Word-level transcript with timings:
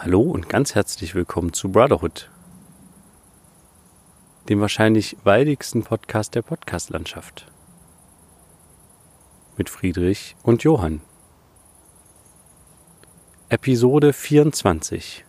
Hallo 0.00 0.20
und 0.20 0.48
ganz 0.48 0.76
herzlich 0.76 1.16
willkommen 1.16 1.52
zu 1.52 1.72
Brotherhood, 1.72 2.30
dem 4.48 4.60
wahrscheinlich 4.60 5.16
waldigsten 5.24 5.82
Podcast 5.82 6.36
der 6.36 6.42
Podcastlandschaft. 6.42 7.50
Mit 9.56 9.68
Friedrich 9.68 10.36
und 10.44 10.62
Johann. 10.62 11.00
Episode 13.48 14.12
24. 14.12 15.24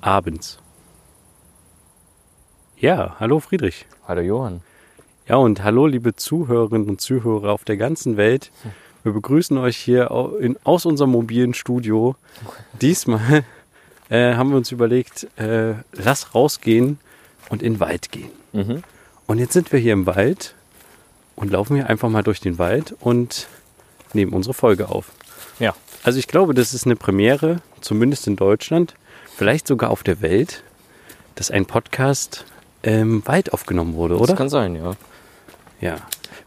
Abends. 0.00 0.58
Ja, 2.78 3.16
hallo 3.20 3.38
Friedrich. 3.38 3.84
Hallo 4.08 4.22
Johann. 4.22 4.62
Ja, 5.28 5.36
und 5.36 5.62
hallo 5.62 5.86
liebe 5.86 6.16
Zuhörerinnen 6.16 6.88
und 6.88 7.02
Zuhörer 7.02 7.52
auf 7.52 7.64
der 7.64 7.76
ganzen 7.76 8.16
Welt. 8.16 8.50
Wir 9.04 9.12
begrüßen 9.12 9.58
euch 9.58 9.76
hier 9.76 10.10
in, 10.40 10.56
aus 10.64 10.86
unserem 10.86 11.10
mobilen 11.10 11.54
Studio. 11.54 12.14
Diesmal 12.80 13.44
äh, 14.08 14.34
haben 14.34 14.50
wir 14.50 14.56
uns 14.56 14.70
überlegt, 14.70 15.26
äh, 15.36 15.74
lass 15.92 16.34
rausgehen 16.34 16.98
und 17.48 17.62
in 17.62 17.74
den 17.74 17.80
Wald 17.80 18.12
gehen. 18.12 18.30
Mhm. 18.52 18.82
Und 19.26 19.38
jetzt 19.38 19.52
sind 19.54 19.72
wir 19.72 19.78
hier 19.78 19.92
im 19.92 20.06
Wald 20.06 20.54
und 21.34 21.50
laufen 21.50 21.76
hier 21.76 21.88
einfach 21.88 22.08
mal 22.08 22.22
durch 22.22 22.40
den 22.40 22.58
Wald 22.58 22.94
und 23.00 23.48
nehmen 24.12 24.32
unsere 24.32 24.54
Folge 24.54 24.88
auf. 24.88 25.10
Ja. 25.58 25.74
Also 26.02 26.18
ich 26.18 26.28
glaube, 26.28 26.54
das 26.54 26.74
ist 26.74 26.86
eine 26.86 26.96
Premiere, 26.96 27.60
zumindest 27.80 28.26
in 28.26 28.36
Deutschland, 28.36 28.94
vielleicht 29.36 29.66
sogar 29.66 29.90
auf 29.90 30.02
der 30.02 30.20
Welt, 30.20 30.62
dass 31.34 31.50
ein 31.50 31.66
Podcast 31.66 32.44
im 32.82 33.26
Wald 33.26 33.52
aufgenommen 33.52 33.94
wurde, 33.94 34.16
oder? 34.16 34.26
Das 34.26 34.36
kann 34.36 34.48
sein, 34.48 34.74
ja. 34.74 34.92
Ja. 35.80 35.96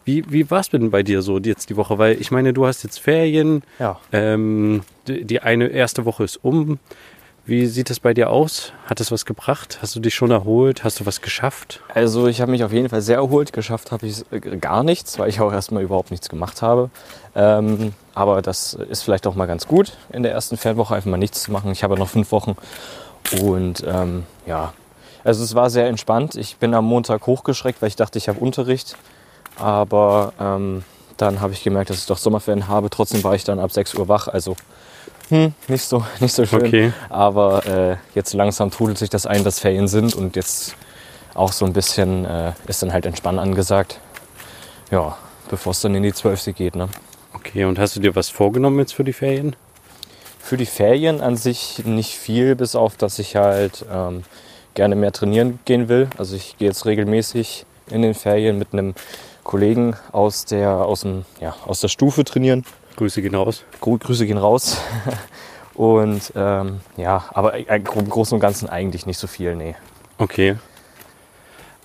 Wie, 0.05 0.23
wie 0.31 0.49
war 0.51 0.59
es 0.59 0.69
denn 0.69 0.91
bei 0.91 1.03
dir 1.03 1.21
so 1.21 1.39
jetzt 1.39 1.69
die 1.69 1.75
Woche? 1.75 1.97
Weil 1.97 2.21
ich 2.21 2.31
meine, 2.31 2.53
du 2.53 2.65
hast 2.65 2.83
jetzt 2.83 2.99
Ferien. 2.99 3.63
Ja. 3.79 3.99
Ähm, 4.11 4.81
die, 5.07 5.25
die 5.25 5.41
eine 5.41 5.67
erste 5.67 6.05
Woche 6.05 6.23
ist 6.23 6.37
um. 6.43 6.79
Wie 7.47 7.67
sieht 7.67 7.91
es 7.91 7.99
bei 7.99 8.15
dir 8.15 8.31
aus? 8.31 8.73
Hat 8.87 8.99
es 8.99 9.11
was 9.11 9.25
gebracht? 9.25 9.77
Hast 9.81 9.95
du 9.95 9.99
dich 9.99 10.15
schon 10.15 10.31
erholt? 10.31 10.83
Hast 10.83 10.99
du 10.99 11.05
was 11.05 11.21
geschafft? 11.21 11.79
Also 11.93 12.25
ich 12.27 12.41
habe 12.41 12.51
mich 12.51 12.63
auf 12.63 12.71
jeden 12.71 12.89
Fall 12.89 13.01
sehr 13.01 13.17
erholt. 13.17 13.53
Geschafft 13.53 13.91
habe 13.91 14.07
ich 14.07 14.25
gar 14.61 14.81
nichts, 14.83 15.19
weil 15.19 15.29
ich 15.29 15.39
auch 15.41 15.51
erstmal 15.51 15.83
überhaupt 15.83 16.09
nichts 16.09 16.27
gemacht 16.27 16.63
habe. 16.63 16.89
Ähm, 17.35 17.93
aber 18.15 18.41
das 18.41 18.73
ist 18.73 19.03
vielleicht 19.03 19.27
auch 19.27 19.35
mal 19.35 19.45
ganz 19.45 19.67
gut, 19.67 19.95
in 20.11 20.23
der 20.23 20.31
ersten 20.31 20.57
Fernwoche 20.57 20.95
einfach 20.95 21.11
mal 21.11 21.17
nichts 21.17 21.43
zu 21.43 21.51
machen. 21.51 21.71
Ich 21.71 21.83
habe 21.83 21.93
ja 21.93 21.99
noch 21.99 22.09
fünf 22.09 22.31
Wochen. 22.31 22.55
Und 23.41 23.83
ähm, 23.87 24.23
ja, 24.47 24.73
also 25.23 25.43
es 25.43 25.53
war 25.53 25.69
sehr 25.69 25.87
entspannt. 25.87 26.35
Ich 26.35 26.57
bin 26.57 26.73
am 26.73 26.85
Montag 26.85 27.27
hochgeschreckt, 27.27 27.79
weil 27.81 27.89
ich 27.89 27.95
dachte, 27.95 28.17
ich 28.17 28.27
habe 28.27 28.39
Unterricht. 28.39 28.97
Aber 29.57 30.33
ähm, 30.39 30.83
dann 31.17 31.41
habe 31.41 31.53
ich 31.53 31.63
gemerkt, 31.63 31.89
dass 31.89 31.99
ich 31.99 32.05
doch 32.05 32.17
Sommerferien 32.17 32.67
habe. 32.67 32.89
Trotzdem 32.89 33.23
war 33.23 33.35
ich 33.35 33.43
dann 33.43 33.59
ab 33.59 33.71
6 33.71 33.95
Uhr 33.95 34.07
wach. 34.07 34.27
Also 34.27 34.55
hm, 35.29 35.53
nicht, 35.67 35.83
so, 35.83 36.03
nicht 36.19 36.33
so 36.33 36.45
schön. 36.45 36.67
Okay. 36.67 36.93
Aber 37.09 37.65
äh, 37.65 37.97
jetzt 38.13 38.33
langsam 38.33 38.71
trudelt 38.71 38.97
sich 38.97 39.09
das 39.09 39.25
ein, 39.25 39.43
dass 39.43 39.59
Ferien 39.59 39.87
sind. 39.87 40.13
Und 40.15 40.35
jetzt 40.35 40.75
auch 41.33 41.51
so 41.51 41.65
ein 41.65 41.73
bisschen 41.73 42.25
äh, 42.25 42.53
ist 42.67 42.81
dann 42.81 42.93
halt 42.93 43.05
Entspannen 43.05 43.39
angesagt. 43.39 43.99
Ja, 44.91 45.17
bevor 45.49 45.71
es 45.71 45.81
dann 45.81 45.95
in 45.95 46.03
die 46.03 46.13
12. 46.13 46.55
geht. 46.55 46.75
Ne? 46.75 46.89
Okay, 47.33 47.65
und 47.65 47.79
hast 47.79 47.95
du 47.95 47.99
dir 47.99 48.15
was 48.15 48.29
vorgenommen 48.29 48.79
jetzt 48.79 48.93
für 48.93 49.03
die 49.03 49.13
Ferien? 49.13 49.55
Für 50.39 50.57
die 50.57 50.65
Ferien 50.65 51.21
an 51.21 51.37
sich 51.37 51.83
nicht 51.85 52.15
viel, 52.15 52.55
bis 52.55 52.75
auf, 52.75 52.97
dass 52.97 53.17
ich 53.17 53.35
halt 53.35 53.83
ähm, 53.91 54.23
gerne 54.75 54.95
mehr 54.95 55.11
trainieren 55.11 55.59
gehen 55.65 55.89
will. 55.89 56.07
Also 56.17 56.35
ich 56.35 56.57
gehe 56.57 56.67
jetzt 56.67 56.85
regelmäßig 56.85 57.65
in 57.89 58.01
den 58.01 58.13
Ferien 58.13 58.59
mit 58.59 58.73
einem 58.73 58.93
Kollegen 59.45 59.95
aus 60.11 60.43
der, 60.43 60.69
aus 60.71 61.01
dem, 61.01 61.23
ja, 61.39 61.55
aus 61.65 61.79
der 61.79 61.87
Stufe 61.87 62.25
trainieren. 62.25 62.65
Grüße 62.97 63.21
gehen 63.21 63.35
raus. 63.35 63.63
Gru 63.79 63.97
Grüße 63.97 64.25
gehen 64.25 64.37
raus. 64.37 64.77
und 65.75 66.33
ähm, 66.35 66.81
ja, 66.97 67.23
aber 67.33 67.55
im 67.57 67.83
Großen 68.09 68.35
und 68.35 68.41
Ganzen 68.41 68.67
eigentlich 68.69 69.05
nicht 69.05 69.17
so 69.19 69.27
viel, 69.27 69.55
nee. 69.55 69.75
Okay. 70.17 70.55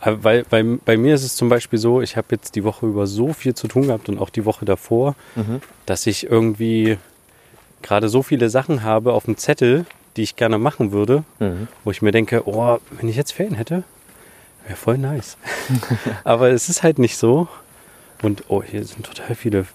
Aber 0.00 0.24
Weil 0.24 0.44
bei, 0.44 0.62
bei 0.62 0.96
mir 0.96 1.14
ist 1.14 1.24
es 1.24 1.36
zum 1.36 1.48
Beispiel 1.50 1.78
so, 1.78 2.00
ich 2.00 2.16
habe 2.16 2.28
jetzt 2.30 2.54
die 2.56 2.64
Woche 2.64 2.86
über 2.86 3.06
so 3.06 3.32
viel 3.34 3.54
zu 3.54 3.68
tun 3.68 3.88
gehabt 3.88 4.08
und 4.08 4.18
auch 4.18 4.30
die 4.30 4.44
Woche 4.46 4.64
davor, 4.64 5.14
Mhm. 5.36 5.60
dass 5.86 6.06
ich 6.06 6.24
irgendwie 6.30 6.96
gerade 7.82 8.08
so 8.08 8.22
viele 8.22 8.48
Sachen 8.50 8.82
habe 8.82 9.12
auf 9.12 9.24
dem 9.26 9.36
Zettel, 9.36 9.84
die 10.16 10.22
ich 10.22 10.36
gerne 10.36 10.56
machen 10.58 10.92
würde, 10.92 11.24
Mhm. 11.38 11.68
wo 11.84 11.90
ich 11.90 12.00
mir 12.02 12.12
denke, 12.12 12.42
oh, 12.48 12.78
wenn 12.92 13.08
ich 13.08 13.16
jetzt 13.16 13.32
Ferien 13.32 13.54
hätte, 13.56 13.82
wäre 14.66 14.76
voll 14.76 14.98
nice. 14.98 15.36
Aber 16.24 16.50
es 16.50 16.68
ist 16.68 16.82
halt 16.82 16.98
nicht 16.98 17.16
so. 17.16 17.48
Und 18.22 18.44
oh, 18.48 18.62
hier 18.62 18.84
sind 18.84 19.04
total 19.06 19.34
viele, 19.34 19.66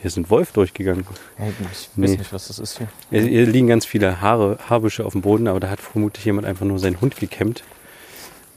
hier 0.00 0.10
sind 0.10 0.30
Wolf 0.30 0.52
durchgegangen. 0.52 1.06
Ich 1.38 1.66
weiß 1.66 1.90
Nee. 1.96 2.08
nicht, 2.16 2.32
was 2.32 2.48
das 2.48 2.58
ist 2.58 2.78
hier. 2.78 2.88
Hier, 3.10 3.22
hier 3.22 3.46
liegen 3.46 3.68
ganz 3.68 3.86
viele 3.86 4.20
Haare, 4.20 4.58
Haarbüsche 4.68 5.04
auf 5.06 5.12
dem 5.12 5.22
Boden, 5.22 5.46
aber 5.48 5.60
da 5.60 5.70
hat 5.70 5.80
vermutlich 5.80 6.24
jemand 6.24 6.46
einfach 6.46 6.66
nur 6.66 6.78
seinen 6.78 7.00
Hund 7.00 7.16
gekämmt. 7.16 7.62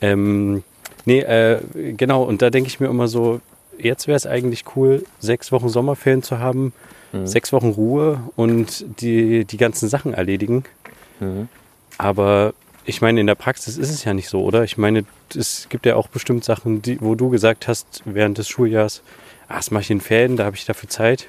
Ähm, 0.02 0.64
nee, 1.06 1.20
äh, 1.20 1.60
genau, 1.96 2.24
und 2.24 2.42
da 2.42 2.50
denke 2.50 2.68
ich 2.68 2.80
mir 2.80 2.88
immer 2.88 3.08
so, 3.08 3.42
jetzt 3.78 4.08
wäre 4.08 4.16
es 4.18 4.26
eigentlich 4.26 4.64
cool, 4.76 5.04
sechs 5.20 5.52
Wochen 5.52 5.70
Sommerferien 5.70 6.24
zu 6.24 6.40
haben, 6.40 6.74
Mhm. 7.14 7.28
sechs 7.28 7.52
Wochen 7.52 7.70
Ruhe 7.72 8.22
und 8.38 8.86
die, 9.02 9.44
die 9.44 9.58
ganzen 9.58 9.90
Sachen 9.90 10.14
erledigen. 10.14 10.64
Mhm. 11.20 11.50
Aber 11.98 12.54
ich 12.86 13.02
meine, 13.02 13.20
in 13.20 13.28
der 13.28 13.36
Praxis 13.36 13.78
ist 13.78 13.90
es 13.90 14.06
ja 14.06 14.14
nicht 14.14 14.30
so, 14.30 14.42
oder? 14.44 14.64
Ich 14.64 14.78
meine, 14.78 15.04
es 15.36 15.68
gibt 15.70 15.86
ja 15.86 15.96
auch 15.96 16.08
bestimmt 16.08 16.44
Sachen, 16.44 16.82
die, 16.82 17.02
wo 17.02 17.16
du 17.16 17.30
gesagt 17.30 17.68
hast, 17.68 18.02
während 18.06 18.38
des 18.38 18.48
Schuljahres, 18.50 19.02
ah, 19.48 19.56
das 19.58 19.72
mache 19.72 19.82
ich 19.84 19.92
in 19.92 20.02
Ferien, 20.02 20.38
da 20.38 20.46
habe 20.46 20.56
ich 20.56 20.66
dafür 20.66 20.90
Zeit. 20.90 21.28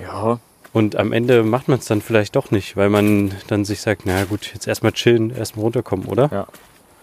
Ja, 0.00 0.38
Und 0.72 0.96
am 0.96 1.12
Ende 1.12 1.42
macht 1.42 1.68
man 1.68 1.78
es 1.78 1.86
dann 1.86 2.00
vielleicht 2.00 2.36
doch 2.36 2.50
nicht, 2.50 2.76
weil 2.76 2.88
man 2.88 3.32
dann 3.48 3.64
sich 3.64 3.80
sagt, 3.80 4.02
na 4.04 4.24
gut, 4.24 4.52
jetzt 4.54 4.66
erstmal 4.66 4.92
chillen, 4.92 5.34
erstmal 5.34 5.64
runterkommen, 5.64 6.06
oder? 6.06 6.28
ja, 6.32 6.46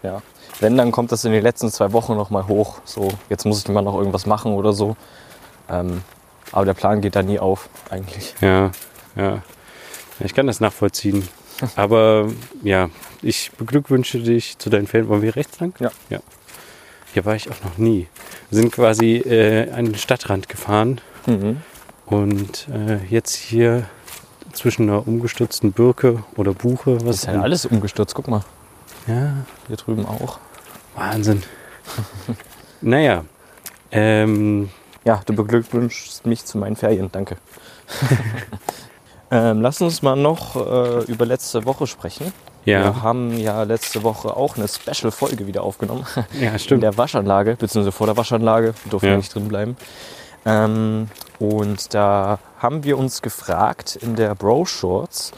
ja. 0.04 0.22
Wenn, 0.60 0.76
dann 0.76 0.92
kommt 0.92 1.12
das 1.12 1.24
in 1.24 1.32
den 1.32 1.44
letzten 1.44 1.70
zwei 1.70 1.92
Wochen 1.94 2.16
noch 2.16 2.32
mal 2.32 2.48
hoch. 2.48 2.80
So, 2.84 3.10
jetzt 3.30 3.46
muss 3.46 3.60
ich 3.60 3.68
mal 3.68 3.84
noch 3.84 3.96
irgendwas 3.96 4.26
machen 4.26 4.54
oder 4.54 4.74
so. 4.74 4.98
Ähm, 5.70 6.02
aber 6.52 6.66
der 6.66 6.74
Plan 6.74 7.02
geht 7.02 7.16
da 7.16 7.22
nie 7.22 7.38
auf, 7.38 7.70
eigentlich. 7.92 8.34
Ja. 8.42 8.72
Ja, 9.16 9.42
Ich 10.20 10.34
kann 10.34 10.48
das 10.48 10.60
nachvollziehen. 10.60 11.28
Aber 11.76 12.30
ja, 12.64 12.90
ich 13.22 13.52
beglückwünsche 13.58 14.20
dich 14.20 14.58
zu 14.58 14.70
deinen 14.70 14.88
Ferien. 14.88 15.10
Wollen 15.10 15.22
wir 15.22 15.36
rechts 15.36 15.60
lang? 15.60 15.74
Ja. 15.80 15.92
ja. 16.10 16.20
Hier 17.14 17.26
war 17.26 17.36
ich 17.36 17.50
auch 17.50 17.64
noch 17.64 17.78
nie. 17.78 18.08
Wir 18.50 18.60
sind 18.62 18.72
quasi 18.72 19.16
äh, 19.18 19.72
an 19.72 19.86
den 19.86 19.96
Stadtrand 19.96 20.50
gefahren 20.50 21.02
Mhm. 21.26 21.62
und 22.06 22.68
äh, 22.74 23.04
jetzt 23.10 23.36
hier 23.36 23.84
zwischen 24.54 24.84
einer 24.90 25.06
umgestürzten 25.08 25.74
Birke 25.74 26.24
oder 26.38 26.54
Buche. 26.54 27.06
Was 27.06 27.18
Ist 27.18 27.26
ja 27.26 27.42
alles 27.42 27.66
umgestürzt, 27.66 28.16
guck 28.16 28.28
mal. 28.30 28.44
Ja, 29.08 29.34
Hier 29.68 29.76
drüben 29.76 30.06
auch. 30.06 30.40
Wahnsinn. 30.96 31.44
naja, 32.82 33.26
ähm, 33.92 34.70
Ja, 35.04 35.22
du 35.26 35.34
beglückwünschst 35.34 36.26
mich 36.26 36.46
zu 36.46 36.58
meinen 36.58 36.76
Ferien, 36.78 37.10
danke. 37.12 37.38
ähm, 39.32 39.62
lass 39.62 39.82
uns 39.82 40.02
mal 40.02 40.16
noch 40.16 40.56
äh, 40.56 41.04
über 41.06 41.26
letzte 41.26 41.66
Woche 41.66 41.88
sprechen. 41.88 42.32
ja, 42.66 42.84
Wir 42.84 43.02
haben 43.02 43.38
ja 43.38 43.64
letzte 43.64 44.04
Woche 44.04 44.36
auch 44.36 44.58
eine 44.58 44.68
Special-Folge 44.68 45.48
wieder 45.48 45.64
aufgenommen. 45.64 46.06
ja, 46.40 46.52
In 46.52 46.60
stimmt. 46.60 46.84
der 46.84 46.98
Waschanlage, 46.98 47.56
beziehungsweise 47.56 47.92
vor 47.92 48.08
der 48.08 48.18
Waschanlage. 48.18 48.74
Wir 48.84 48.90
durften 48.92 49.08
Ja. 49.08 49.12
ja 49.14 49.18
nicht 49.18 49.34
drin 49.34 49.48
bleiben. 49.48 49.78
Ähm, 50.46 51.10
und 51.40 51.94
da 51.94 52.40
haben 52.60 52.84
wir 52.84 52.98
uns 52.98 53.22
gefragt 53.22 53.98
in 54.02 54.16
der 54.16 54.34
Bro 54.34 54.66
Shorts, 54.66 55.32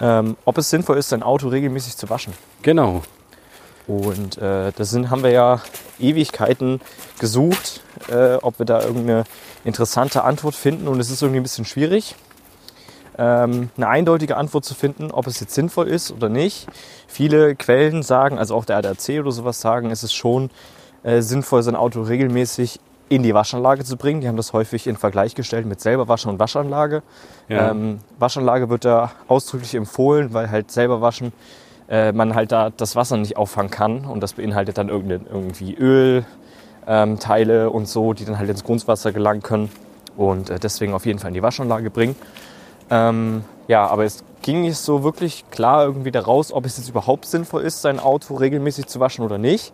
ähm, 0.00 0.36
ob 0.44 0.58
es 0.58 0.70
sinnvoll 0.70 0.96
ist, 0.98 1.08
sein 1.08 1.22
Auto 1.22 1.48
regelmäßig 1.48 1.96
zu 1.96 2.08
waschen. 2.10 2.32
Genau. 2.62 3.02
Und 3.86 4.38
äh, 4.38 4.72
da 4.74 4.84
sind, 4.84 5.10
haben 5.10 5.22
wir 5.22 5.30
ja 5.30 5.60
Ewigkeiten 5.98 6.80
gesucht, 7.18 7.82
äh, 8.08 8.36
ob 8.36 8.58
wir 8.58 8.64
da 8.66 8.80
irgendeine 8.80 9.24
interessante 9.64 10.24
Antwort 10.24 10.54
finden. 10.54 10.88
Und 10.88 11.00
es 11.00 11.10
ist 11.10 11.20
irgendwie 11.20 11.40
ein 11.40 11.42
bisschen 11.42 11.66
schwierig, 11.66 12.14
eine 13.22 13.88
eindeutige 13.88 14.36
Antwort 14.36 14.64
zu 14.64 14.74
finden, 14.74 15.10
ob 15.10 15.26
es 15.26 15.40
jetzt 15.40 15.54
sinnvoll 15.54 15.88
ist 15.88 16.10
oder 16.10 16.28
nicht. 16.28 16.66
Viele 17.06 17.54
Quellen 17.54 18.02
sagen, 18.02 18.38
also 18.38 18.54
auch 18.54 18.64
der 18.64 18.76
ADAC 18.78 19.20
oder 19.20 19.32
sowas 19.32 19.60
sagen, 19.60 19.90
es 19.90 20.02
ist 20.02 20.14
schon 20.14 20.50
äh, 21.02 21.20
sinnvoll, 21.20 21.62
sein 21.62 21.76
Auto 21.76 22.02
regelmäßig 22.02 22.80
in 23.08 23.22
die 23.22 23.34
Waschanlage 23.34 23.84
zu 23.84 23.96
bringen. 23.96 24.20
Die 24.20 24.28
haben 24.28 24.36
das 24.36 24.52
häufig 24.52 24.86
in 24.86 24.96
Vergleich 24.96 25.34
gestellt 25.34 25.66
mit 25.66 25.80
selber 25.80 26.08
waschen 26.08 26.30
und 26.30 26.38
Waschanlage. 26.38 27.02
Ja. 27.48 27.70
Ähm, 27.70 27.98
Waschanlage 28.18 28.70
wird 28.70 28.84
da 28.84 29.12
ausdrücklich 29.28 29.74
empfohlen, 29.74 30.32
weil 30.32 30.50
halt 30.50 30.70
selber 30.70 31.00
waschen 31.00 31.32
äh, 31.88 32.12
man 32.12 32.34
halt 32.34 32.50
da 32.50 32.70
das 32.70 32.96
Wasser 32.96 33.16
nicht 33.16 33.36
auffangen 33.36 33.70
kann 33.70 34.06
und 34.06 34.20
das 34.22 34.32
beinhaltet 34.32 34.78
dann 34.78 34.88
irgendwie 34.88 35.74
Öl, 35.74 36.24
ähm, 36.86 37.18
und 37.72 37.88
so, 37.88 38.12
die 38.12 38.24
dann 38.24 38.38
halt 38.38 38.50
ins 38.50 38.64
Grundwasser 38.64 39.12
gelangen 39.12 39.42
können 39.42 39.70
und 40.16 40.50
äh, 40.50 40.58
deswegen 40.58 40.94
auf 40.94 41.06
jeden 41.06 41.18
Fall 41.18 41.28
in 41.28 41.34
die 41.34 41.42
Waschanlage 41.42 41.90
bringen. 41.90 42.16
Ähm, 42.90 43.44
ja, 43.68 43.86
aber 43.86 44.04
es 44.04 44.24
ging 44.42 44.62
nicht 44.62 44.76
so 44.76 45.02
wirklich 45.02 45.44
klar 45.50 45.84
irgendwie 45.84 46.10
daraus, 46.10 46.52
ob 46.52 46.66
es 46.66 46.76
jetzt 46.76 46.88
überhaupt 46.88 47.24
sinnvoll 47.26 47.62
ist, 47.62 47.80
sein 47.80 47.98
Auto 47.98 48.34
regelmäßig 48.34 48.86
zu 48.86 49.00
waschen 49.00 49.24
oder 49.24 49.38
nicht. 49.38 49.72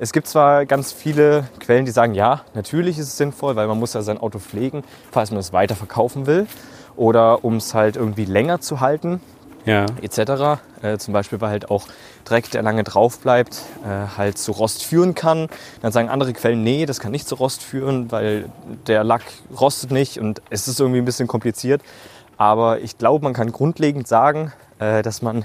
Es 0.00 0.12
gibt 0.12 0.28
zwar 0.28 0.66
ganz 0.66 0.92
viele 0.92 1.48
Quellen, 1.60 1.84
die 1.84 1.90
sagen, 1.90 2.14
ja, 2.14 2.42
natürlich 2.54 2.98
ist 2.98 3.08
es 3.08 3.16
sinnvoll, 3.16 3.56
weil 3.56 3.66
man 3.66 3.78
muss 3.78 3.94
ja 3.94 4.02
sein 4.02 4.18
Auto 4.18 4.38
pflegen, 4.38 4.84
falls 5.10 5.30
man 5.30 5.40
es 5.40 5.52
weiterverkaufen 5.52 6.26
will 6.26 6.46
oder 6.96 7.44
um 7.44 7.56
es 7.56 7.74
halt 7.74 7.96
irgendwie 7.96 8.24
länger 8.24 8.60
zu 8.60 8.80
halten. 8.80 9.20
Ja. 9.64 9.84
etc. 10.00 10.62
Äh, 10.80 10.96
zum 10.96 11.12
Beispiel, 11.12 11.42
weil 11.42 11.50
halt 11.50 11.70
auch 11.70 11.88
Dreck, 12.24 12.50
der 12.50 12.62
lange 12.62 12.84
drauf 12.84 13.18
bleibt, 13.18 13.64
äh, 13.84 14.16
halt 14.16 14.38
zu 14.38 14.52
Rost 14.52 14.82
führen 14.82 15.14
kann. 15.14 15.48
Dann 15.82 15.92
sagen 15.92 16.08
andere 16.08 16.32
Quellen, 16.32 16.62
nee, 16.62 16.86
das 16.86 17.00
kann 17.00 17.12
nicht 17.12 17.28
zu 17.28 17.34
Rost 17.34 17.62
führen, 17.62 18.10
weil 18.10 18.48
der 18.86 19.04
Lack 19.04 19.24
rostet 19.60 19.90
nicht 19.90 20.18
und 20.18 20.40
es 20.48 20.68
ist 20.68 20.80
irgendwie 20.80 21.00
ein 21.00 21.04
bisschen 21.04 21.28
kompliziert. 21.28 21.82
Aber 22.38 22.80
ich 22.80 22.96
glaube, 22.98 23.24
man 23.24 23.34
kann 23.34 23.52
grundlegend 23.52 24.08
sagen, 24.08 24.52
äh, 24.78 25.02
dass 25.02 25.20
man 25.22 25.44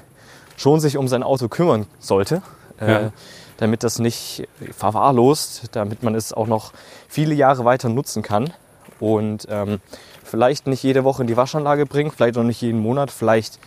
schon 0.55 0.79
sich 0.79 0.95
um 0.97 1.07
sein 1.07 1.23
Auto 1.23 1.47
kümmern 1.49 1.87
sollte, 1.99 2.41
äh, 2.79 2.91
Ja. 2.91 3.11
damit 3.57 3.83
das 3.83 3.97
nicht 3.99 4.47
verwahrlost, 4.77 5.69
damit 5.75 6.03
man 6.03 6.13
es 6.15 6.31
auch 6.33 6.47
noch 6.47 6.71
viele 7.07 7.33
Jahre 7.33 7.65
weiter 7.65 7.89
nutzen 7.89 8.21
kann. 8.21 8.53
Und 8.99 9.47
ähm, 9.49 9.79
vielleicht 10.23 10.67
nicht 10.67 10.83
jede 10.83 11.03
Woche 11.03 11.23
in 11.23 11.27
die 11.27 11.35
Waschanlage 11.37 11.85
bringen, 11.85 12.11
vielleicht 12.11 12.37
auch 12.37 12.43
nicht 12.43 12.61
jeden 12.61 12.79
Monat, 12.79 13.09
vielleicht, 13.11 13.59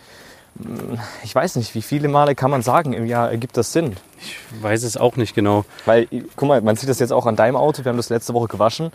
mh, 0.55 0.97
ich 1.23 1.35
weiß 1.35 1.57
nicht, 1.57 1.75
wie 1.75 1.81
viele 1.81 2.07
Male 2.07 2.33
kann 2.33 2.49
man 2.49 2.61
sagen, 2.61 2.93
im 2.93 3.05
Jahr 3.05 3.29
ergibt 3.29 3.57
das 3.57 3.73
Sinn. 3.73 3.97
Ich 4.19 4.35
weiß 4.63 4.83
es 4.83 4.97
auch 4.97 5.15
nicht 5.17 5.35
genau. 5.35 5.65
Weil, 5.85 6.07
guck 6.35 6.47
mal, 6.47 6.61
man 6.61 6.75
sieht 6.77 6.89
das 6.89 6.99
jetzt 6.99 7.11
auch 7.11 7.25
an 7.25 7.35
deinem 7.35 7.55
Auto, 7.57 7.83
wir 7.83 7.89
haben 7.89 7.97
das 7.97 8.09
letzte 8.09 8.33
Woche 8.33 8.47
gewaschen, 8.47 8.91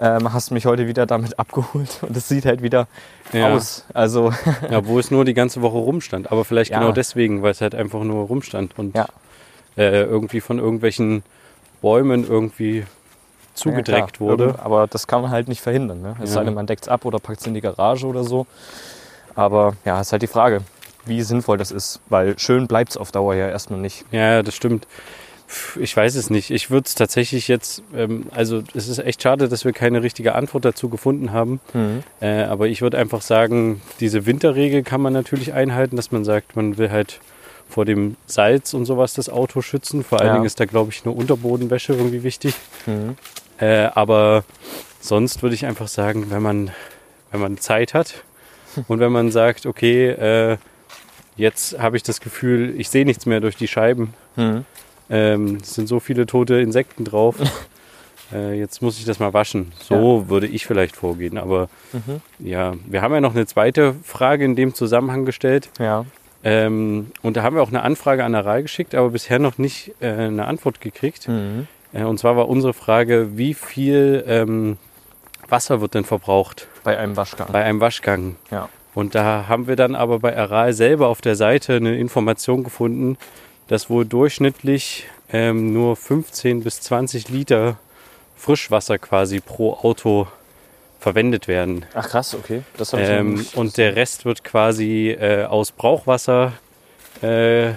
ähm, 0.00 0.32
hast 0.32 0.50
mich 0.50 0.66
heute 0.66 0.86
wieder 0.86 1.04
damit 1.06 1.38
abgeholt 1.38 1.98
und 2.02 2.16
es 2.16 2.28
sieht 2.28 2.46
halt 2.46 2.62
wieder 2.62 2.88
Ja. 3.32 3.52
aus. 3.54 3.84
Also, 3.94 4.32
Ja, 4.70 4.86
wo 4.86 4.98
es 4.98 5.10
nur 5.10 5.24
die 5.24 5.34
ganze 5.34 5.60
Woche 5.62 5.76
rumstand. 5.78 6.32
Aber 6.32 6.44
vielleicht 6.44 6.70
Ja. 6.70 6.78
genau 6.80 6.92
deswegen, 6.92 7.42
weil 7.42 7.50
es 7.52 7.60
halt 7.60 7.74
einfach 7.74 8.02
nur 8.02 8.26
rumstand 8.26 8.78
und 8.78 8.96
Ja. 8.96 9.06
äh, 9.76 10.02
irgendwie 10.02 10.40
von 10.40 10.58
irgendwelchen 10.58 11.22
Bäumen 11.82 12.26
irgendwie 12.26 12.84
zugedreckt 13.54 14.20
wurde. 14.20 14.56
Aber 14.62 14.86
das 14.86 15.06
kann 15.06 15.22
man 15.22 15.30
halt 15.30 15.48
nicht 15.48 15.60
verhindern. 15.60 16.00
Ne? 16.02 16.16
Es 16.22 16.32
sei 16.32 16.44
denn, 16.44 16.54
man 16.54 16.66
deckt 16.66 16.84
es 16.84 16.88
ab 16.88 17.04
oder 17.04 17.18
packt 17.18 17.40
es 17.40 17.46
in 17.46 17.54
die 17.54 17.60
Garage 17.60 18.06
oder 18.06 18.24
so. 18.24 18.46
Aber 19.34 19.74
ja, 19.84 20.00
ist 20.00 20.12
halt 20.12 20.22
die 20.22 20.26
Frage, 20.26 20.62
wie 21.04 21.22
sinnvoll 21.22 21.58
das 21.58 21.70
ist. 21.70 22.00
Weil 22.08 22.38
schön 22.38 22.66
bleibt 22.66 22.90
es 22.90 22.96
auf 22.96 23.12
Dauer 23.12 23.34
ja 23.34 23.48
erstmal 23.48 23.80
nicht. 23.80 24.04
Ja, 24.12 24.42
das 24.42 24.54
stimmt. 24.54 24.86
Ich 25.80 25.96
weiß 25.96 26.14
es 26.14 26.30
nicht. 26.30 26.50
Ich 26.50 26.70
würde 26.70 26.86
es 26.86 26.94
tatsächlich 26.94 27.48
jetzt, 27.48 27.82
ähm, 27.94 28.26
also 28.30 28.62
es 28.74 28.88
ist 28.88 28.98
echt 28.98 29.22
schade, 29.22 29.48
dass 29.48 29.64
wir 29.64 29.72
keine 29.72 30.02
richtige 30.02 30.34
Antwort 30.34 30.64
dazu 30.64 30.88
gefunden 30.88 31.32
haben. 31.32 31.60
Äh, 32.20 32.42
aber 32.44 32.68
ich 32.68 32.82
würde 32.82 32.98
einfach 32.98 33.20
sagen, 33.22 33.80
diese 34.00 34.26
Winterregel 34.26 34.82
kann 34.82 35.00
man 35.00 35.12
natürlich 35.12 35.52
einhalten, 35.52 35.96
dass 35.96 36.12
man 36.12 36.24
sagt, 36.24 36.54
man 36.56 36.78
will 36.78 36.90
halt 36.90 37.20
vor 37.68 37.84
dem 37.84 38.16
Salz 38.26 38.74
und 38.74 38.84
sowas 38.84 39.14
das 39.14 39.28
Auto 39.28 39.62
schützen. 39.62 40.02
Vor 40.04 40.18
allen 40.20 40.28
Ja. 40.28 40.34
Dingen 40.34 40.46
ist 40.46 40.58
da, 40.60 40.64
glaube 40.64 40.90
ich, 40.92 41.02
eine 41.04 41.14
Unterbodenwäsche 41.14 41.92
irgendwie 41.94 42.22
wichtig. 42.22 42.54
Mhm. 42.86 43.16
Äh, 43.58 43.88
aber 43.94 44.44
sonst 45.00 45.42
würde 45.42 45.54
ich 45.54 45.66
einfach 45.66 45.88
sagen, 45.88 46.26
wenn 46.30 46.42
man, 46.42 46.70
wenn 47.30 47.40
man 47.40 47.58
Zeit 47.58 47.94
hat 47.94 48.24
und 48.88 49.00
wenn 49.00 49.12
man 49.12 49.30
sagt, 49.32 49.66
okay, 49.66 50.08
äh, 50.10 50.56
jetzt 51.36 51.78
habe 51.78 51.96
ich 51.96 52.02
das 52.02 52.20
Gefühl, 52.20 52.74
ich 52.78 52.88
sehe 52.88 53.04
nichts 53.04 53.26
mehr 53.26 53.40
durch 53.40 53.56
die 53.56 53.68
Scheiben, 53.68 54.14
Mhm. 54.36 54.64
Ähm, 55.10 55.58
es 55.60 55.74
sind 55.74 55.88
so 55.88 56.00
viele 56.00 56.26
tote 56.26 56.60
Insekten 56.60 57.04
drauf, 57.04 57.36
äh, 58.32 58.58
jetzt 58.58 58.80
muss 58.82 58.98
ich 58.98 59.04
das 59.04 59.18
mal 59.18 59.32
waschen. 59.34 59.72
So 59.80 60.28
würde 60.28 60.46
ich 60.46 60.66
vielleicht 60.66 60.96
vorgehen. 60.96 61.36
Aber 61.38 61.68
Mhm. 61.92 62.20
ja, 62.38 62.74
wir 62.86 63.02
haben 63.02 63.12
ja 63.14 63.20
noch 63.20 63.34
eine 63.34 63.46
zweite 63.46 63.94
Frage 64.04 64.44
in 64.44 64.54
dem 64.56 64.74
Zusammenhang 64.74 65.24
gestellt. 65.24 65.68
Ja. 65.78 66.04
Ähm, 66.42 67.10
und 67.22 67.36
da 67.36 67.42
haben 67.42 67.56
wir 67.56 67.62
auch 67.62 67.68
eine 67.68 67.82
Anfrage 67.82 68.24
an 68.24 68.34
Aral 68.34 68.62
geschickt, 68.62 68.94
aber 68.94 69.10
bisher 69.10 69.38
noch 69.38 69.58
nicht 69.58 69.92
äh, 70.00 70.06
eine 70.08 70.46
Antwort 70.46 70.80
gekriegt. 70.80 71.28
Mhm. 71.28 71.66
Äh, 71.92 72.04
und 72.04 72.18
zwar 72.18 72.36
war 72.36 72.48
unsere 72.48 72.72
Frage, 72.72 73.36
wie 73.36 73.52
viel 73.52 74.24
ähm, 74.26 74.78
Wasser 75.48 75.80
wird 75.80 75.94
denn 75.94 76.04
verbraucht 76.04 76.68
Bei 76.84 76.96
einem 76.96 77.16
Waschgang. 77.16 77.48
bei 77.52 77.64
einem 77.64 77.80
Waschgang? 77.80 78.36
Ja. 78.50 78.68
Und 78.94 79.14
da 79.14 79.46
haben 79.48 79.66
wir 79.66 79.76
dann 79.76 79.94
aber 79.94 80.18
bei 80.20 80.36
Aral 80.36 80.72
selber 80.72 81.08
auf 81.08 81.20
der 81.20 81.34
Seite 81.36 81.74
eine 81.74 81.96
Information 81.98 82.64
gefunden, 82.64 83.18
dass 83.70 83.88
wohl 83.88 84.04
durchschnittlich 84.04 85.06
ähm, 85.32 85.72
nur 85.72 85.94
15 85.94 86.64
bis 86.64 86.80
20 86.80 87.28
Liter 87.28 87.78
Frischwasser 88.34 88.98
quasi 88.98 89.38
pro 89.38 89.74
Auto 89.74 90.26
verwendet 90.98 91.46
werden. 91.46 91.86
Ach 91.94 92.08
krass, 92.08 92.34
okay. 92.34 92.62
Ähm, 92.94 93.46
und 93.54 93.76
der 93.76 93.94
Rest 93.94 94.24
wird 94.24 94.42
quasi 94.42 95.10
äh, 95.10 95.44
aus 95.44 95.70
Brauchwasser, 95.70 96.54
äh, 97.22 97.74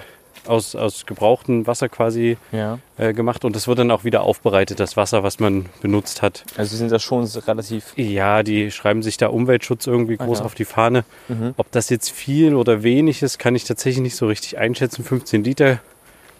aus, 0.47 0.75
aus 0.75 1.05
gebrauchtem 1.05 1.65
Wasser 1.67 1.89
quasi 1.89 2.37
Ja. 2.51 2.79
äh, 2.97 3.13
gemacht 3.13 3.45
und 3.45 3.55
das 3.55 3.67
wird 3.67 3.79
dann 3.79 3.91
auch 3.91 4.03
wieder 4.03 4.21
aufbereitet, 4.23 4.79
das 4.79 4.97
Wasser, 4.97 5.23
was 5.23 5.39
man 5.39 5.67
benutzt 5.81 6.21
hat. 6.21 6.43
Also 6.57 6.75
sind 6.75 6.91
da 6.91 6.99
schon 6.99 7.23
relativ. 7.25 7.93
Ja, 7.95 8.43
die 8.43 8.71
schreiben 8.71 9.03
sich 9.03 9.17
da 9.17 9.27
Umweltschutz 9.27 9.87
irgendwie 9.87 10.17
Ah, 10.19 10.25
groß 10.25 10.39
ja. 10.39 10.45
auf 10.45 10.55
die 10.55 10.65
Fahne. 10.65 11.03
Mhm. 11.27 11.53
Ob 11.57 11.71
das 11.71 11.89
jetzt 11.89 12.09
viel 12.11 12.55
oder 12.55 12.83
wenig 12.83 13.21
ist, 13.23 13.39
kann 13.39 13.55
ich 13.55 13.63
tatsächlich 13.63 14.01
nicht 14.01 14.15
so 14.15 14.27
richtig 14.27 14.57
einschätzen. 14.57 15.03
15 15.03 15.43
Liter 15.43 15.79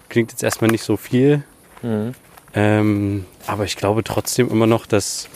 klingt 0.09 0.31
jetzt 0.31 0.43
erstmal 0.43 0.69
nicht 0.69 0.83
so 0.83 0.97
viel. 0.97 1.43
Mhm. 1.81 2.13
Ähm, 2.55 3.25
aber 3.47 3.63
ich 3.65 3.75
glaube 3.77 4.03
trotzdem 4.03 4.49
immer 4.49 4.67
noch, 4.67 4.85
dass 4.85 5.27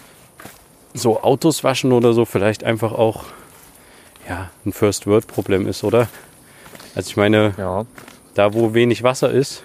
so 0.94 1.22
Autos 1.24 1.64
waschen 1.64 1.92
oder 1.92 2.14
so 2.14 2.26
vielleicht 2.26 2.64
einfach 2.64 2.92
auch 2.92 3.24
ja, 4.30 4.50
ein 4.66 4.74
First-World-Problem 4.74 5.68
ist, 5.68 5.84
oder? 5.84 6.10
Also 6.96 7.10
ich 7.10 7.18
meine, 7.18 7.54
Ja. 7.58 7.86
Da 8.38 8.54
wo 8.54 8.74
wenig 8.74 9.02
Wasser 9.04 9.32
ist, 9.32 9.64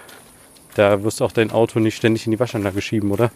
da 0.75 1.03
wirst 1.03 1.21
du 1.21 1.25
auch 1.25 1.33
dein 1.33 1.51
Auto 1.51 1.79
nicht 1.79 1.97
ständig 1.97 2.27
in 2.27 2.33
die 2.33 2.41
Waschanlage 2.41 2.81
schieben, 2.81 3.11
oder? 3.11 3.31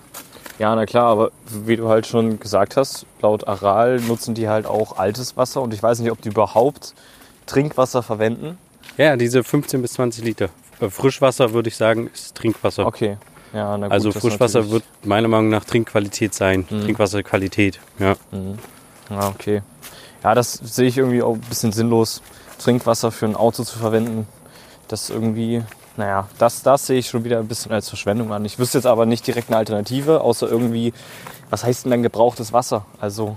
Ja, 0.58 0.74
na 0.74 0.86
klar, 0.86 1.04
aber 1.08 1.30
wie 1.50 1.76
du 1.76 1.88
halt 1.88 2.06
schon 2.06 2.40
gesagt 2.40 2.78
hast, 2.78 3.04
laut 3.20 3.46
Aral 3.46 4.00
nutzen 4.00 4.34
die 4.34 4.48
halt 4.48 4.64
auch 4.64 4.96
altes 4.96 5.36
Wasser 5.36 5.60
und 5.60 5.74
ich 5.74 5.82
weiß 5.82 5.98
nicht, 5.98 6.10
ob 6.10 6.22
die 6.22 6.30
überhaupt 6.30 6.94
Trinkwasser 7.44 8.02
verwenden. 8.02 8.56
Ja, 8.96 9.16
diese 9.16 9.44
15 9.44 9.82
bis 9.82 9.92
20 9.94 10.24
Liter. 10.24 10.48
Äh, 10.80 10.88
Frischwasser 10.88 11.52
würde 11.52 11.68
ich 11.68 11.76
sagen, 11.76 12.08
ist 12.12 12.34
Trinkwasser. 12.34 12.86
Okay. 12.86 13.18
Ja, 13.52 13.76
na 13.76 13.88
gut, 13.88 13.92
also 13.92 14.12
Frischwasser 14.12 14.70
wird 14.70 14.84
meiner 15.04 15.28
Meinung 15.28 15.50
nach 15.50 15.64
Trinkqualität 15.64 16.32
sein. 16.32 16.66
Mhm. 16.70 16.82
Trinkwasserqualität, 16.82 17.78
ja. 17.98 18.16
Mhm. 18.30 18.58
Ja, 19.10 19.28
okay. 19.28 19.62
Ja, 20.24 20.34
das 20.34 20.54
sehe 20.54 20.88
ich 20.88 20.96
irgendwie 20.96 21.22
auch 21.22 21.34
ein 21.34 21.40
bisschen 21.40 21.72
sinnlos, 21.72 22.22
Trinkwasser 22.58 23.12
für 23.12 23.26
ein 23.26 23.36
Auto 23.36 23.62
zu 23.64 23.78
verwenden. 23.78 24.26
Das 24.88 25.10
irgendwie, 25.10 25.62
naja, 25.96 26.28
das, 26.38 26.62
das 26.62 26.86
sehe 26.86 26.98
ich 26.98 27.08
schon 27.08 27.24
wieder 27.24 27.38
ein 27.38 27.48
bisschen 27.48 27.72
als 27.72 27.88
Verschwendung 27.88 28.32
an. 28.32 28.44
Ich 28.44 28.58
wüsste 28.58 28.78
jetzt 28.78 28.86
aber 28.86 29.06
nicht 29.06 29.26
direkt 29.26 29.48
eine 29.48 29.56
Alternative, 29.56 30.20
außer 30.20 30.48
irgendwie, 30.48 30.92
was 31.50 31.64
heißt 31.64 31.84
denn 31.84 31.90
dann 31.90 32.02
gebrauchtes 32.02 32.52
Wasser? 32.52 32.84
Also 33.00 33.36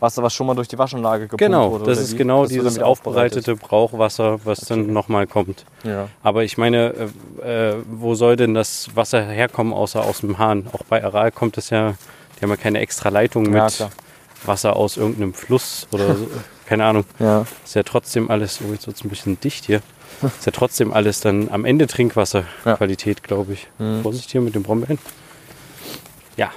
Wasser, 0.00 0.22
was 0.22 0.32
schon 0.34 0.46
mal 0.46 0.54
durch 0.54 0.68
die 0.68 0.78
Waschanlage 0.78 1.24
gepumpt 1.24 1.40
Genau, 1.40 1.72
wurde. 1.72 1.84
das 1.84 1.98
oder 1.98 2.04
ist 2.04 2.12
wie? 2.14 2.16
genau 2.16 2.42
Das 2.42 2.52
dieses 2.52 2.78
aufbereitete 2.78 3.54
Brauchwasser, 3.56 4.40
was 4.44 4.60
dann 4.60 4.92
nochmal 4.92 5.26
kommt. 5.26 5.64
Ja. 5.84 6.08
Aber 6.22 6.42
ich 6.42 6.56
meine, 6.58 6.94
äh, 7.42 7.70
äh, 7.70 7.74
wo 7.90 8.14
soll 8.14 8.36
denn 8.36 8.54
das 8.54 8.88
Wasser 8.94 9.22
herkommen, 9.22 9.72
außer 9.74 10.02
aus 10.02 10.20
dem 10.20 10.38
Hahn? 10.38 10.66
Auch 10.72 10.84
bei 10.88 11.04
Aral 11.04 11.30
kommt 11.32 11.58
es 11.58 11.68
ja, 11.70 11.94
die 12.38 12.42
haben 12.42 12.50
ja 12.50 12.56
keine 12.56 12.78
extra 12.80 13.10
Leitung 13.10 13.44
mit 13.44 13.54
Ja, 13.54 13.68
klar. 13.68 13.90
Wasser 14.46 14.74
aus 14.76 14.96
irgendeinem 14.96 15.34
Fluss 15.34 15.86
oder 15.92 16.14
so. 16.16 16.26
keine 16.66 16.84
Ahnung. 16.86 17.04
Ja. 17.18 17.44
Ist 17.62 17.74
ja 17.74 17.82
trotzdem 17.82 18.30
alles, 18.30 18.60
oh, 18.66 18.72
jetzt 18.72 18.86
wird 18.86 18.96
es 18.96 19.04
ein 19.04 19.10
bisschen 19.10 19.38
dicht 19.40 19.66
hier. 19.66 19.82
Ist 20.22 20.46
ja 20.46 20.52
trotzdem 20.52 20.92
alles 20.92 21.20
dann 21.20 21.48
am 21.50 21.64
Ende 21.64 21.86
Trinkwasserqualität, 21.86 23.22
glaube 23.22 23.54
ich. 23.54 23.68
Mhm. 23.78 24.02
Vorsicht 24.02 24.30
hier 24.30 24.40
mit 24.40 24.54
den 24.54 24.62
Brombeeren. 24.62 24.98
Ja. 26.36 26.50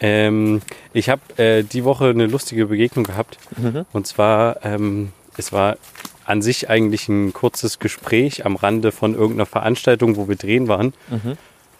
Ähm, 0.00 0.62
ich 0.92 1.08
habe 1.08 1.22
äh, 1.42 1.62
die 1.64 1.84
Woche 1.84 2.10
eine 2.10 2.26
lustige 2.26 2.66
Begegnung 2.66 3.04
gehabt. 3.04 3.38
Mhm. 3.56 3.84
Und 3.92 4.06
zwar, 4.06 4.64
ähm, 4.64 5.12
es 5.36 5.52
war 5.52 5.76
an 6.24 6.42
sich 6.42 6.68
eigentlich 6.68 7.08
ein 7.08 7.32
kurzes 7.32 7.78
Gespräch 7.78 8.44
am 8.44 8.56
Rande 8.56 8.92
von 8.92 9.14
irgendeiner 9.14 9.46
Veranstaltung, 9.46 10.16
wo 10.16 10.28
wir 10.28 10.36
drehen 10.36 10.68
waren. 10.68 10.92
Mhm. 11.08 11.36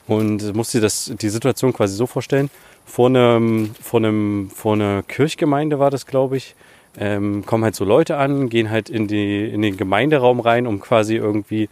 Und 0.07 0.55
musste 0.55 0.81
das, 0.81 1.13
die 1.21 1.29
Situation 1.29 1.75
quasi 1.75 1.95
so 1.95 2.07
vorstellen. 2.07 2.51
Vor, 2.87 3.09
einem, 3.09 3.75
vor, 3.81 4.01
einem, 4.01 4.51
vor 4.55 4.73
einer 4.73 5.03
Kirchgemeinde 5.03 5.79
war 5.79 5.91
das, 5.91 6.07
glaube 6.07 6.39
ich. 6.39 6.55
Ähm, 6.99 7.47
kommen 7.47 7.65
halt 7.65 7.77
so 7.77 7.85
Leute 7.85 8.17
an, 8.17 8.49
gehen 8.49 8.71
halt 8.71 8.91
in, 8.91 9.07
die, 9.09 9.45
in 9.49 9.63
den 9.63 9.77
Gemeinderaum 9.77 10.41
rein, 10.41 10.67
um 10.67 10.81
quasi 10.81 11.15
irgendwie 11.17 11.69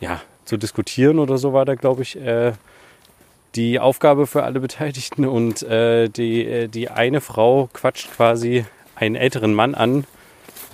ja, 0.00 0.20
zu 0.44 0.56
diskutieren 0.56 1.18
oder 1.18 1.38
so 1.38 1.52
war 1.52 1.64
da, 1.64 1.74
glaube 1.74 2.02
ich, 2.02 2.16
äh, 2.20 2.52
die 3.56 3.80
Aufgabe 3.80 4.26
für 4.28 4.44
alle 4.44 4.60
Beteiligten. 4.60 5.26
Und 5.26 5.62
äh, 5.64 6.08
die, 6.08 6.44
äh, 6.46 6.68
die 6.68 6.88
eine 6.88 7.20
Frau 7.20 7.68
quatscht 7.72 8.12
quasi 8.14 8.64
einen 8.94 9.16
älteren 9.16 9.54
Mann 9.54 9.74
an. 9.74 10.04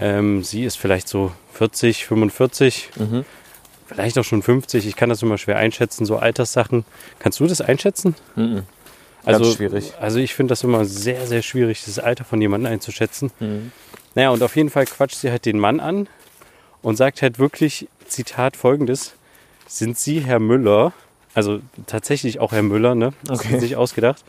Ähm, 0.01 0.45
sie 0.45 0.65
ist 0.65 0.77
vielleicht 0.77 1.09
so 1.09 1.33
40, 1.55 2.05
45, 2.05 2.91
Mhm. 2.99 3.25
vielleicht 3.87 4.19
auch 4.19 4.25
schon 4.25 4.43
50. 4.43 4.87
Ich 4.87 4.97
kann 4.97 5.09
das 5.09 5.23
immer 5.23 5.39
schwer 5.39 5.57
einschätzen, 5.57 6.05
so 6.05 6.17
Alterssachen. 6.17 6.85
Kannst 7.19 7.41
du 7.41 7.47
das 7.47 7.63
einschätzen? 7.63 8.15
Mhm. 8.35 8.65
Ganz 9.25 9.39
Also, 9.39 9.53
schwierig. 9.55 9.95
Also 9.99 10.19
ich 10.21 10.35
finde 10.35 10.53
das 10.53 10.63
immer 10.63 10.85
sehr, 10.85 11.27
sehr 11.27 11.43
schwierig, 11.43 11.83
das 11.85 11.99
Alter 11.99 12.25
von 12.25 12.41
jemandem 12.41 12.73
einzuschätzen. 12.73 13.33
Mhm. 13.41 13.73
Naja, 14.17 14.31
und 14.31 14.43
auf 14.43 14.57
jeden 14.57 14.71
Fall 14.71 14.87
quatscht 14.87 15.19
sie 15.19 15.31
halt 15.31 15.45
den 15.45 15.59
Mann 15.61 15.79
an 15.79 16.09
und 16.83 16.97
sagt 16.97 17.23
halt 17.23 17.39
wirklich, 17.39 17.87
Zitat 18.09 18.57
folgendes, 18.57 19.15
sind 19.69 19.99
Sie 19.99 20.21
Herr 20.21 20.39
Müller? 20.41 20.93
Also 21.35 21.61
tatsächlich 21.87 22.41
auch 22.41 22.53
Herr 22.53 22.63
Müller, 22.63 22.95
ne? 22.95 23.13
Das 23.25 23.41
Okay. 23.41 23.53
hat 23.55 23.61
sich 23.61 23.77
ausgedacht. 23.77 24.25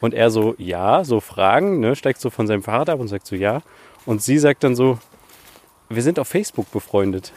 Und 0.00 0.12
er 0.12 0.30
so, 0.30 0.54
ja, 0.58 1.04
so 1.04 1.20
Fragen, 1.20 1.80
ne? 1.80 1.96
Steigt 1.96 2.20
so 2.20 2.28
von 2.28 2.46
seinem 2.46 2.62
Fahrrad 2.62 2.90
ab 2.90 3.00
und 3.00 3.08
sagt 3.08 3.26
so, 3.26 3.34
ja. 3.34 3.62
Und 4.04 4.22
sie 4.22 4.38
sagt 4.38 4.62
dann 4.62 4.76
so, 4.76 4.98
wir 5.88 6.02
sind 6.02 6.18
auf 6.18 6.28
Facebook 6.28 6.70
befreundet. 6.70 7.32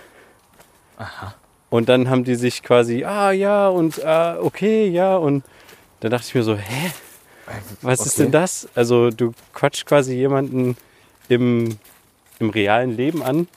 Und 1.70 1.88
dann 1.90 2.10
haben 2.10 2.24
die 2.26 2.36
sich 2.36 2.64
quasi, 2.64 3.06
ah 3.06 3.32
ja 3.32 3.70
und 3.70 4.04
ah, 4.04 4.40
okay, 4.42 4.88
ja. 4.90 5.16
Und 5.16 5.44
da 6.02 6.10
dachte 6.10 6.26
ich 6.28 6.36
mir 6.36 6.44
so, 6.44 6.56
hä? 6.58 6.92
Was 7.82 8.02
ist 8.02 8.16
Okay. 8.16 8.24
denn 8.24 8.32
das? 8.32 8.68
Also 8.76 9.10
du 9.10 9.34
quatschst 9.54 9.86
quasi 9.86 10.16
jemanden 10.16 10.76
im, 11.30 11.78
im 12.44 12.50
realen 12.50 12.96
Leben 12.96 13.24
an, 13.24 13.48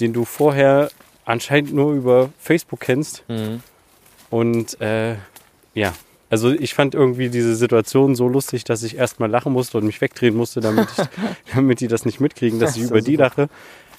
den 0.00 0.12
du 0.12 0.24
vorher 0.24 0.90
anscheinend 1.24 1.74
nur 1.74 1.92
über 1.92 2.30
Facebook 2.38 2.80
kennst. 2.80 3.24
Mhm. 3.28 3.62
Und 4.30 4.80
äh, 4.80 5.16
ja, 5.74 5.92
also 6.30 6.50
ich 6.50 6.74
fand 6.74 6.94
irgendwie 6.94 7.28
diese 7.28 7.56
Situation 7.56 8.14
so 8.14 8.28
lustig, 8.28 8.64
dass 8.64 8.82
ich 8.84 8.96
erstmal 8.96 9.28
lachen 9.28 9.52
musste 9.52 9.78
und 9.78 9.84
mich 9.84 10.00
wegdrehen 10.00 10.36
musste, 10.36 10.60
damit, 10.60 10.88
ich, 10.96 11.04
damit 11.54 11.80
die 11.80 11.88
das 11.88 12.04
nicht 12.06 12.20
mitkriegen, 12.20 12.60
dass 12.60 12.74
Das 12.74 12.76
ich 12.82 12.88
über 12.88 13.00
die 13.00 13.16
lache. 13.16 13.48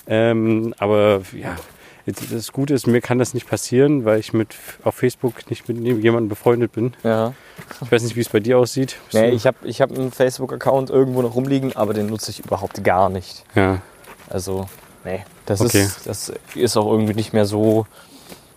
Ähm, 0.08 0.74
aber 0.80 1.22
ja, 1.34 1.58
das 2.06 2.52
Gute 2.52 2.74
ist, 2.74 2.88
mir 2.88 3.02
kann 3.02 3.20
das 3.20 3.34
nicht 3.34 3.48
passieren, 3.48 4.06
weil 4.06 4.20
ich 4.20 4.34
mit 4.34 4.56
auf 4.84 4.96
Facebook 4.96 5.50
nicht 5.50 5.68
mit 5.68 5.78
jemandem 5.78 6.30
befreundet 6.30 6.72
bin. 6.72 6.94
Ja. 7.04 7.34
Ich 7.82 7.92
weiß 7.92 8.04
nicht, 8.04 8.16
wie 8.16 8.22
es 8.22 8.30
bei 8.30 8.40
dir 8.40 8.58
aussieht. 8.58 8.98
Bist 9.06 9.22
Nee, 9.22 9.30
ich 9.30 9.46
habe 9.46 9.58
ich 9.66 9.82
hab 9.82 9.92
einen 9.92 10.12
Facebook-Account 10.12 10.90
irgendwo 10.90 11.22
noch 11.22 11.36
rumliegen, 11.36 11.76
aber 11.76 11.94
den 11.94 12.08
nutze 12.08 12.32
ich 12.32 12.40
überhaupt 12.40 12.84
gar 12.84 13.10
nicht. 13.10 13.44
ja, 13.56 13.82
Also, 14.30 14.68
nee. 15.04 15.24
Das, 15.46 15.62
Okay. 15.62 15.82
ist, 15.84 16.06
das 16.08 16.32
ist 16.56 16.78
auch 16.78 16.90
irgendwie 16.92 17.14
nicht 17.14 17.34
mehr 17.34 17.46
so. 17.46 17.86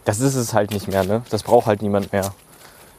Das 0.05 0.21
ist 0.21 0.35
es 0.35 0.53
halt 0.53 0.71
nicht 0.71 0.87
mehr, 0.89 1.05
ne? 1.05 1.23
Das 1.31 1.43
braucht 1.43 1.67
halt 1.67 1.83
niemand 1.83 2.13
mehr. 2.13 2.35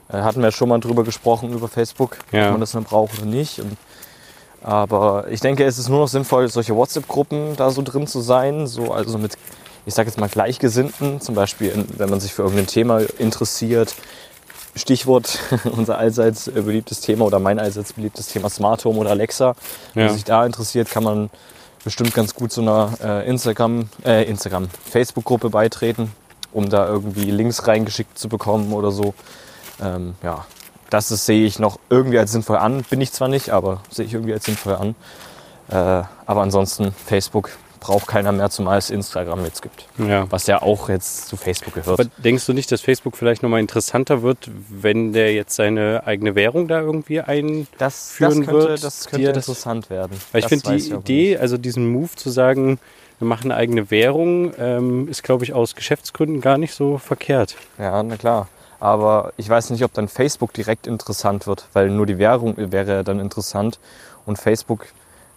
Äh, 0.10 0.18
hatten 0.22 0.42
wir 0.42 0.52
schon 0.52 0.70
mal 0.70 0.80
drüber 0.80 1.04
gesprochen, 1.04 1.54
über 1.54 1.68
Facebook, 1.68 2.18
Ja. 2.32 2.46
ob 2.48 2.52
man 2.54 2.62
das 2.62 2.72
dann 2.72 2.84
braucht 2.84 3.18
oder 3.18 3.28
nicht. 3.28 3.60
Und, 3.60 3.78
aber 4.64 5.26
ich 5.30 5.40
denke, 5.40 5.64
es 5.66 5.78
ist 5.78 5.90
nur 5.90 6.00
noch 6.00 6.08
sinnvoll, 6.08 6.48
solche 6.50 6.76
WhatsApp-Gruppen 6.76 7.56
da 7.56 7.70
so 7.70 7.82
drin 7.84 8.08
zu 8.08 8.22
sein. 8.22 8.66
So, 8.68 8.92
also 8.92 9.18
mit, 9.20 9.38
ich 9.86 9.94
sage 9.94 10.10
jetzt 10.10 10.20
mal, 10.20 10.30
Gleichgesinnten. 10.30 11.22
Zum 11.22 11.36
Beispiel, 11.36 11.86
wenn 11.98 12.10
man 12.10 12.20
sich 12.20 12.34
für 12.34 12.42
irgendein 12.44 12.68
Thema 12.68 13.02
interessiert. 13.20 13.94
Stichwort 14.76 15.40
unser 15.72 15.98
allseits 15.98 16.52
beliebtes 16.52 17.00
Thema 17.02 17.26
oder 17.26 17.40
mein 17.40 17.60
allseits 17.60 17.94
beliebtes 17.94 18.28
Thema 18.28 18.50
Smart 18.50 18.84
Home 18.84 19.00
oder 19.00 19.12
Alexa. 19.12 19.56
Wer 19.94 20.08
ja. 20.08 20.14
sich 20.14 20.24
da 20.26 20.46
interessiert, 20.46 20.90
kann 20.90 21.04
man 21.04 21.30
bestimmt 21.86 22.14
ganz 22.14 22.34
gut 22.34 22.52
zu 22.52 22.62
einer 22.62 22.98
äh, 23.02 23.30
Instagram, 23.30 23.88
äh, 24.04 24.24
Instagram, 24.24 24.68
Facebook-Gruppe 24.90 25.50
beitreten, 25.50 26.12
um 26.52 26.68
da 26.70 26.88
irgendwie 26.88 27.32
Links 27.32 27.68
reingeschickt 27.68 28.18
zu 28.20 28.28
bekommen 28.28 28.74
oder 28.74 28.92
so. 28.92 29.14
Ähm, 29.82 30.16
ja, 30.24 30.46
das 30.90 31.12
ist, 31.12 31.26
sehe 31.26 31.46
ich 31.46 31.60
noch 31.60 31.80
irgendwie 31.90 32.18
als 32.18 32.32
sinnvoll 32.32 32.58
an. 32.58 32.84
Bin 32.90 33.00
ich 33.02 33.14
zwar 33.14 33.28
nicht, 33.28 33.52
aber 33.52 33.82
sehe 33.90 34.06
ich 34.06 34.14
irgendwie 34.14 34.34
als 34.34 34.46
sinnvoll 34.46 34.76
an. 34.76 34.96
Äh, 35.70 36.06
aber 36.26 36.42
ansonsten, 36.42 36.92
Facebook 36.92 37.52
braucht 37.86 38.08
keiner 38.08 38.32
mehr, 38.32 38.50
zumal 38.50 38.80
es 38.80 38.90
Instagram 38.90 39.44
jetzt 39.46 39.62
gibt. 39.62 39.88
ja. 39.98 40.26
Was 40.32 40.48
ja 40.48 40.62
auch 40.62 40.90
jetzt 40.90 41.28
zu 41.28 41.38
Facebook 41.38 41.76
gehört. 41.76 42.00
Aber 42.00 42.10
denkst 42.24 42.46
du 42.46 42.54
nicht, 42.54 42.72
dass 42.72 42.82
Facebook 42.82 43.16
vielleicht 43.16 43.44
nochmal 43.44 43.60
interessanter 43.60 44.24
wird, 44.24 44.50
wenn 44.70 45.14
der 45.14 45.34
jetzt 45.34 45.56
seine 45.56 46.02
eigene 46.06 46.34
Währung 46.34 46.68
da 46.68 46.80
irgendwie 46.82 47.22
ein... 47.22 47.68
das, 47.78 48.16
das 48.18 48.34
könnte, 48.34 48.52
wird, 48.52 48.84
das 48.84 49.06
könnte 49.06 49.28
das- 49.34 49.48
interessant 49.48 49.90
werden. 49.90 50.18
Weil 50.32 50.42
ich 50.42 50.48
finde 50.48 50.78
die 50.78 50.90
Idee, 50.92 51.38
also 51.38 51.58
diesen 51.58 51.88
Move 51.92 52.10
zu 52.16 52.30
sagen, 52.32 52.80
wir 53.20 53.28
machen 53.28 53.52
eine 53.52 53.60
eigene 53.60 53.92
Währung, 53.92 54.54
ähm, 54.58 55.08
ist, 55.08 55.24
glaube 55.24 55.44
ich, 55.44 55.54
aus 55.54 55.76
Geschäftsgründen 55.76 56.42
gar 56.42 56.58
nicht 56.58 56.74
so 56.74 56.98
verkehrt. 56.98 57.56
Ja, 57.78 58.02
na 58.02 58.18
klar. 58.18 58.48
Aber 58.80 59.32
ich 59.38 59.48
weiß 59.48 59.70
nicht, 59.70 59.84
ob 59.84 59.94
dann 59.94 60.08
Facebook 60.08 60.54
direkt 60.54 60.88
interessant 60.88 61.48
wird, 61.48 61.68
weil 61.74 61.90
nur 61.90 62.06
die 62.06 62.18
Währung 62.18 62.56
wäre 62.58 63.04
dann 63.04 63.20
interessant 63.20 63.80
und 64.26 64.38
Facebook 64.38 64.88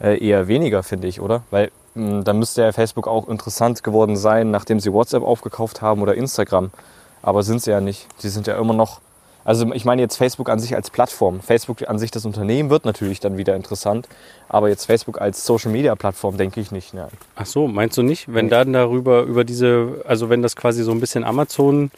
äh, 0.01 0.19
eher 0.19 0.49
weniger, 0.49 0.83
finde 0.83 1.09
ich, 1.09 1.21
oder? 1.21 1.43
Weil 1.51 1.71
dann 2.25 2.39
müsste 2.39 2.63
ja 2.63 2.73
Facebook 2.73 3.09
auch 3.09 3.29
interessant 3.29 3.83
geworden 3.83 4.17
sein, 4.17 4.51
nachdem 4.51 4.81
sie 4.81 4.93
WhatsApp 4.93 5.23
aufgekauft 5.23 5.83
haben 5.83 6.01
oder 6.03 6.15
Instagram. 6.15 6.71
Aber 7.23 7.43
sind 7.43 7.63
sie 7.63 7.71
ja 7.71 7.81
nicht. 7.81 8.07
Die 8.23 8.29
sind 8.29 8.47
ja 8.47 8.59
immer 8.59 8.75
noch. 8.75 9.01
Also 9.45 9.73
ich 9.73 9.85
meine 9.85 10.03
jetzt 10.03 10.17
Facebook 10.17 10.51
an 10.51 10.59
sich 10.59 10.75
als 10.77 10.91
Plattform. 10.91 11.41
Facebook 11.41 11.89
an 11.89 11.99
sich 11.99 12.11
das 12.11 12.25
Unternehmen 12.25 12.71
wird 12.71 12.85
natürlich 12.85 13.19
dann 13.19 13.39
wieder 13.39 13.57
interessant. 13.57 14.07
Aber 14.49 14.69
jetzt 14.69 14.85
Facebook 14.85 15.21
als 15.21 15.45
Social 15.45 15.73
Media 15.73 15.95
Plattform 15.95 16.37
denke 16.37 16.61
ich 16.61 16.71
nicht. 16.71 16.95
Nein. 16.95 17.09
Ach 17.35 17.47
so, 17.47 17.67
meinst 17.67 17.97
du 17.97 18.03
nicht? 18.03 18.33
Wenn 18.33 18.49
dann 18.49 18.73
darüber, 18.73 19.23
über 19.23 19.45
diese, 19.45 20.05
also 20.07 20.29
wenn 20.29 20.43
das 20.43 20.55
quasi 20.55 20.83
so 20.83 20.93
ein 20.93 21.01
bisschen 21.01 21.25
Amazon 21.25 21.91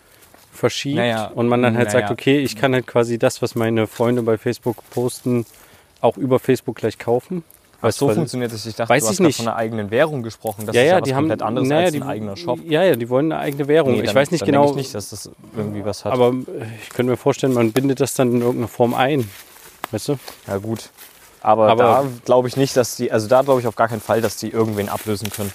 verschiebt 0.53 0.97
Naja, 0.97 1.27
und 1.35 1.49
man 1.49 1.63
dann 1.63 1.77
halt 1.77 1.89
naja. 1.89 2.01
sagt, 2.01 2.11
okay, 2.13 2.39
ich 2.39 2.57
kann 2.57 2.73
halt 2.73 2.87
quasi 2.87 3.19
das, 3.19 3.43
was 3.43 3.55
meine 3.55 3.87
Freunde 3.87 4.23
bei 4.23 4.39
Facebook 4.39 4.77
posten, 4.91 5.45
auch 6.01 6.17
über 6.17 6.39
Facebook 6.39 6.77
gleich 6.77 6.99
kaufen. 6.99 7.45
Weißt 7.83 7.99
so 7.99 8.11
funktioniert 8.11 8.53
es. 8.53 8.67
Ich 8.67 8.75
dachte, 8.75 8.91
Weiß 8.91 9.05
du 9.05 9.09
hast 9.09 9.15
ich 9.15 9.21
nicht. 9.21 9.37
von 9.39 9.49
einer 9.49 9.57
eigenen 9.57 9.91
Währung 9.91 10.23
gesprochen. 10.23 10.67
Das 10.67 10.77
ja, 10.77 10.83
ist 10.83 10.87
ja, 10.87 10.93
ja 10.93 11.01
was 11.01 11.05
die 11.07 11.15
haben 11.15 11.23
komplett 11.25 11.43
anderes 11.43 11.69
naja, 11.69 11.85
als 11.85 11.93
die, 11.93 12.03
ein 12.03 12.09
eigener 12.09 12.37
Shop. 12.37 12.59
Ja, 12.65 12.83
ja, 12.85 12.95
die 12.95 13.09
wollen 13.09 13.33
eine 13.33 13.41
eigene 13.41 13.69
Währung. 13.69 13.93
Nee, 13.93 14.01
ich 14.01 14.07
dann- 14.07 14.15
weiß 14.17 14.31
nicht 14.31 14.45
genau, 14.45 14.71
ich 14.71 14.77
nicht, 14.77 14.95
dass 14.95 15.11
das 15.11 15.31
irgendwie 15.57 15.85
was 15.85 16.05
hat. 16.05 16.13
aber 16.13 16.29
äh, 16.29 16.67
ich 16.83 16.91
könnte 16.91 17.11
mir 17.11 17.17
vorstellen, 17.17 17.55
man 17.55 17.73
bindet 17.73 18.01
das 18.01 18.15
dann 18.15 18.33
in 18.33 18.41
irgendeiner 18.41 18.69
Form 18.69 18.93
ein. 18.95 19.31
Weißt 19.93 20.09
du? 20.09 20.19
ja 20.47 20.59
gut. 20.59 20.91
Aber, 21.43 21.69
Aber- 21.69 21.83
da 21.83 22.05
glaube 22.27 22.49
ich 22.49 22.57
nicht, 22.59 22.77
dass 22.77 22.97
die, 22.97 23.11
also 23.11 23.27
da 23.29 23.41
glaube 23.43 23.61
ich 23.61 23.67
auf 23.67 23.77
gar 23.77 23.89
keinen 23.89 24.03
Fall, 24.03 24.21
dass 24.21 24.37
die 24.37 24.51
irgendwen 24.51 24.91
ablösen 24.91 25.31
können. 25.31 25.53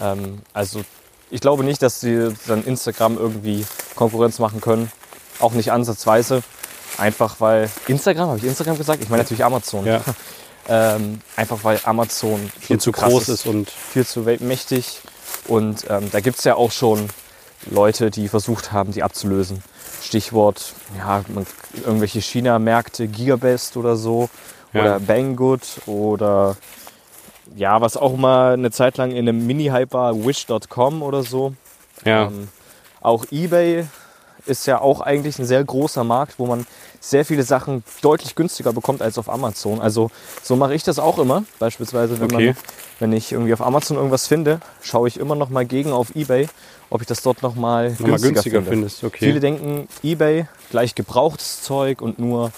Ähm, 0.00 0.40
also 0.52 0.80
ich 1.30 1.40
glaube 1.40 1.62
nicht, 1.62 1.82
dass 1.82 2.00
die 2.00 2.30
dann 2.48 2.64
Instagram 2.64 3.16
irgendwie 3.16 3.64
Konkurrenz 3.94 4.40
machen 4.40 4.60
können. 4.60 4.90
Auch 5.38 5.52
nicht 5.52 5.70
ansatzweise. 5.70 6.42
Einfach 6.98 7.36
weil 7.40 7.70
Instagram, 7.88 8.28
habe 8.28 8.38
ich 8.38 8.44
Instagram 8.44 8.76
gesagt? 8.76 9.02
Ich 9.02 9.08
meine 9.08 9.22
natürlich 9.22 9.44
Amazon. 9.44 9.86
Ja. 9.86 10.00
Ähm, 10.68 11.20
einfach 11.36 11.62
weil 11.62 11.80
Amazon 11.84 12.50
viel 12.60 12.78
zu 12.78 12.92
groß 12.92 13.28
ist 13.28 13.46
und 13.46 13.70
viel 13.70 14.06
zu 14.06 14.20
mächtig. 14.20 15.00
Und 15.46 15.84
ähm, 15.90 16.10
da 16.10 16.20
gibt 16.20 16.38
es 16.38 16.44
ja 16.44 16.54
auch 16.54 16.72
schon 16.72 17.08
Leute, 17.70 18.10
die 18.10 18.28
versucht 18.28 18.72
haben, 18.72 18.92
die 18.92 19.02
abzulösen. 19.02 19.62
Stichwort, 20.02 20.74
ja, 20.98 21.24
irgendwelche 21.84 22.20
China-Märkte, 22.20 23.08
Gigabest 23.08 23.76
oder 23.76 23.96
so. 23.96 24.28
Ja. 24.72 24.80
Oder 24.80 25.00
Banggood 25.00 25.62
oder 25.86 26.56
ja, 27.54 27.80
was 27.80 27.96
auch 27.96 28.16
mal 28.16 28.54
eine 28.54 28.70
Zeit 28.70 28.96
lang 28.96 29.12
in 29.12 29.28
einem 29.28 29.46
Mini-Hype 29.46 29.92
war, 29.92 30.14
Wish.com 30.24 31.02
oder 31.02 31.22
so. 31.22 31.54
ja. 32.04 32.26
Ähm, 32.26 32.48
auch 33.00 33.26
eBay 33.30 33.84
ist 34.46 34.66
ja 34.66 34.80
auch 34.80 35.02
eigentlich 35.02 35.38
ein 35.38 35.44
sehr 35.44 35.62
großer 35.62 36.04
Markt, 36.04 36.38
wo 36.38 36.46
man 36.46 36.66
sehr 37.10 37.24
viele 37.24 37.42
Sachen 37.42 37.84
deutlich 38.02 38.34
günstiger 38.34 38.72
bekommt 38.72 39.02
als 39.02 39.18
auf 39.18 39.28
Amazon. 39.28 39.80
Also 39.80 40.10
so 40.42 40.56
mache 40.56 40.74
ich 40.74 40.82
das 40.84 40.98
auch 40.98 41.18
immer. 41.18 41.44
Beispielsweise, 41.58 42.18
wenn, 42.20 42.32
Okay. 42.34 42.46
man, 42.48 42.56
wenn 43.00 43.12
ich 43.12 43.32
irgendwie 43.32 43.52
auf 43.52 43.60
Amazon 43.60 43.96
irgendwas 43.96 44.26
finde, 44.26 44.60
schaue 44.82 45.08
ich 45.08 45.18
immer 45.20 45.34
noch 45.34 45.50
mal 45.50 45.66
gegen 45.66 45.92
auf 45.92 46.14
eBay, 46.16 46.48
ob 46.90 47.00
ich 47.02 47.06
das 47.06 47.22
dort 47.22 47.42
noch 47.42 47.54
mal 47.54 47.90
Nochmal 47.90 48.06
günstiger, 48.10 48.32
günstiger 48.32 48.58
finde. 48.62 48.70
findest. 48.70 49.04
Okay. 49.04 49.18
Viele 49.26 49.40
denken 49.40 49.86
eBay 50.02 50.46
gleich 50.70 50.94
gebrauchtes 50.94 51.62
Zeug 51.62 52.00
und 52.00 52.18
nur 52.18 52.52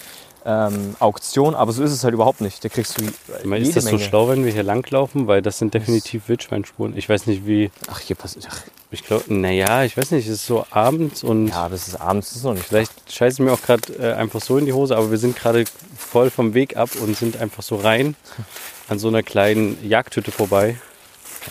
ähm, 0.44 0.94
Auktion, 1.00 1.56
aber 1.56 1.72
so 1.72 1.82
ist 1.82 1.90
es 1.90 2.04
halt 2.04 2.14
überhaupt 2.14 2.40
nicht. 2.40 2.64
Da 2.64 2.68
kriegst 2.68 3.00
du 3.00 3.04
Ich 3.04 3.44
meine, 3.46 3.66
ist 3.66 3.74
das 3.76 3.82
so 3.84 3.90
Menge. 3.90 4.02
schlau, 4.04 4.28
wenn 4.28 4.44
wir 4.44 4.52
hier 4.52 4.62
langlaufen? 4.62 5.26
Weil 5.26 5.42
das 5.42 5.58
sind 5.58 5.74
definitiv 5.74 6.28
Wildschweinspuren. 6.28 6.96
Ich 6.96 7.08
weiß 7.08 7.26
nicht, 7.26 7.46
wie. 7.46 7.72
Ach, 7.90 7.98
hier 7.98 8.14
passiert. 8.14 8.46
Ach, 8.48 8.60
Ich 8.96 9.04
glaube, 9.04 9.24
naja, 9.28 9.84
ich 9.84 9.94
weiß 9.94 10.12
nicht, 10.12 10.26
es 10.26 10.36
ist 10.36 10.46
so 10.46 10.64
abends 10.70 11.22
und 11.22 11.48
ja, 11.48 11.68
das 11.68 11.86
ist 11.86 11.96
abends, 11.96 12.28
das 12.28 12.38
ist 12.38 12.44
noch 12.44 12.54
nicht. 12.54 12.64
vielleicht 12.64 13.12
scheiße 13.12 13.42
mir 13.42 13.52
auch 13.52 13.60
gerade 13.60 13.92
äh, 13.92 14.14
einfach 14.14 14.40
so 14.40 14.56
in 14.56 14.64
die 14.64 14.72
Hose, 14.72 14.96
aber 14.96 15.10
wir 15.10 15.18
sind 15.18 15.36
gerade 15.36 15.64
voll 15.98 16.30
vom 16.30 16.54
Weg 16.54 16.78
ab 16.78 16.88
und 17.02 17.14
sind 17.14 17.36
einfach 17.36 17.62
so 17.62 17.76
rein 17.76 18.16
an 18.88 18.98
so 18.98 19.08
einer 19.08 19.22
kleinen 19.22 19.76
Jagdhütte 19.86 20.32
vorbei. 20.32 20.76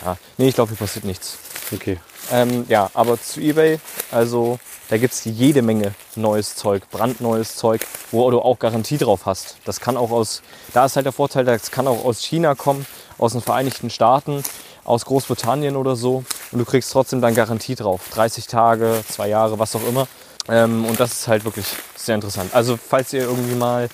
Ja. 0.04 0.16
Nee, 0.38 0.48
ich 0.48 0.56
glaube, 0.56 0.70
hier 0.70 0.78
passiert 0.78 1.04
nichts. 1.04 1.38
Okay. 1.72 1.98
Ähm, 2.32 2.66
ja, 2.68 2.90
aber 2.94 3.20
zu 3.22 3.40
eBay, 3.40 3.78
also 4.10 4.58
da 4.88 4.98
gibt 4.98 5.14
es 5.14 5.24
jede 5.24 5.62
Menge 5.62 5.94
neues 6.16 6.56
Zeug, 6.56 6.90
brandneues 6.90 7.54
Zeug, 7.54 7.86
wo 8.10 8.28
du 8.28 8.40
auch 8.40 8.58
Garantie 8.58 8.98
drauf 8.98 9.24
hast. 9.24 9.58
Das 9.64 9.78
kann 9.78 9.96
auch 9.96 10.10
aus, 10.10 10.42
da 10.74 10.86
ist 10.86 10.96
halt 10.96 11.06
der 11.06 11.12
Vorteil, 11.12 11.44
das 11.44 11.70
kann 11.70 11.86
auch 11.86 12.04
aus 12.04 12.22
China 12.22 12.56
kommen, 12.56 12.86
aus 13.18 13.32
den 13.32 13.40
Vereinigten 13.40 13.88
Staaten, 13.88 14.42
aus 14.86 15.04
Großbritannien 15.04 15.76
oder 15.76 15.96
so. 15.96 16.24
Und 16.52 16.58
du 16.58 16.64
kriegst 16.64 16.90
trotzdem 16.92 17.20
dann 17.20 17.34
Garantie 17.34 17.74
drauf. 17.74 18.00
30 18.12 18.46
Tage, 18.46 19.04
zwei 19.08 19.28
Jahre, 19.28 19.58
was 19.58 19.76
auch 19.76 19.86
immer. 19.86 20.06
Ähm, 20.48 20.84
und 20.84 21.00
das 21.00 21.12
ist 21.12 21.28
halt 21.28 21.44
wirklich 21.44 21.66
sehr 21.96 22.14
interessant. 22.14 22.54
Also 22.54 22.76
falls 22.76 23.12
ihr 23.12 23.22
irgendwie 23.22 23.56
mal 23.56 23.88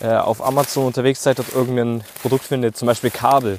äh, 0.00 0.08
auf 0.08 0.44
Amazon 0.44 0.86
unterwegs 0.86 1.22
seid 1.22 1.38
und 1.38 1.52
irgendein 1.54 2.04
Produkt 2.20 2.44
findet, 2.44 2.76
zum 2.76 2.86
Beispiel 2.86 3.10
Kabel, 3.10 3.58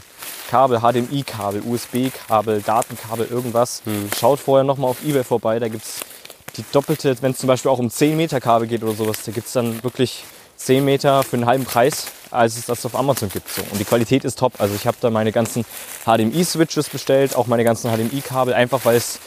Kabel, 0.50 0.80
HDMI-Kabel, 0.80 1.63
USB-Kabel, 1.65 2.62
Datenkabel, 2.62 3.27
irgendwas, 3.32 3.82
schaut 4.18 4.39
vorher 4.39 4.63
nochmal 4.63 4.92
auf 4.92 5.04
Ebay 5.04 5.24
vorbei. 5.24 5.58
Da 5.58 5.70
gibt 5.70 5.84
es 5.84 6.01
die 6.56 6.63
doppelte, 6.72 7.15
wenn 7.22 7.32
es 7.32 7.39
zum 7.39 7.48
Beispiel 7.48 7.72
auch 7.72 7.80
um 7.80 7.89
10 7.89 8.15
Meter 8.15 8.39
Kabel 8.39 8.68
geht 8.68 8.84
oder 8.84 8.94
sowas, 8.94 9.24
da 9.25 9.32
gibt 9.32 9.48
es 9.48 9.54
dann 9.54 9.84
wirklich 9.84 10.24
10 10.58 10.86
Meter 10.86 11.24
für 11.24 11.36
einen 11.36 11.48
halben 11.48 11.65
Preis, 11.65 12.08
als 12.32 12.58
es 12.58 12.65
das 12.65 12.86
auf 12.86 12.96
Amazon 12.96 13.29
gibt. 13.29 13.50
So. 13.50 13.62
Und 13.72 13.79
die 13.79 13.86
Qualität 13.86 14.24
ist 14.24 14.39
top. 14.39 14.53
Also 14.60 14.75
ich 14.75 14.88
habe 14.88 14.98
da 15.01 15.10
meine 15.10 15.32
ganzen 15.32 15.65
HDMI-Switches 16.05 16.89
bestellt, 16.89 17.36
auch 17.36 17.48
meine 17.48 17.63
ganzen 17.63 17.91
HDMI-Kabel, 17.91 18.53
einfach 18.53 18.86
weil 18.86 18.98
es, 18.98 19.20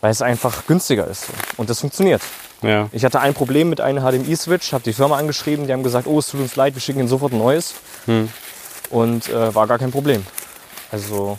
weil 0.00 0.10
es 0.10 0.22
einfach 0.22 0.66
günstiger 0.66 1.06
ist. 1.06 1.26
So. 1.26 1.32
Und 1.56 1.70
das 1.70 1.80
funktioniert. 1.80 2.22
Ja. 2.62 2.88
Ich 2.92 3.04
hatte 3.04 3.20
ein 3.20 3.34
Problem 3.34 3.68
mit 3.68 3.80
einem 3.80 4.04
HDMI-Switch, 4.04 4.72
habe 4.72 4.84
die 4.84 4.92
Firma 4.92 5.16
angeschrieben, 5.18 5.66
die 5.66 5.72
haben 5.72 5.82
gesagt, 5.82 6.06
oh, 6.06 6.18
es 6.18 6.28
tut 6.28 6.40
uns 6.40 6.54
leid, 6.56 6.74
wir 6.74 6.80
schicken 6.80 7.00
Ihnen 7.00 7.08
sofort 7.08 7.32
ein 7.32 7.38
neues. 7.38 7.74
Hm. 8.06 8.28
Und 8.90 9.28
äh, 9.28 9.54
war 9.54 9.66
gar 9.66 9.78
kein 9.78 9.90
Problem. 9.90 10.24
Also 10.90 11.38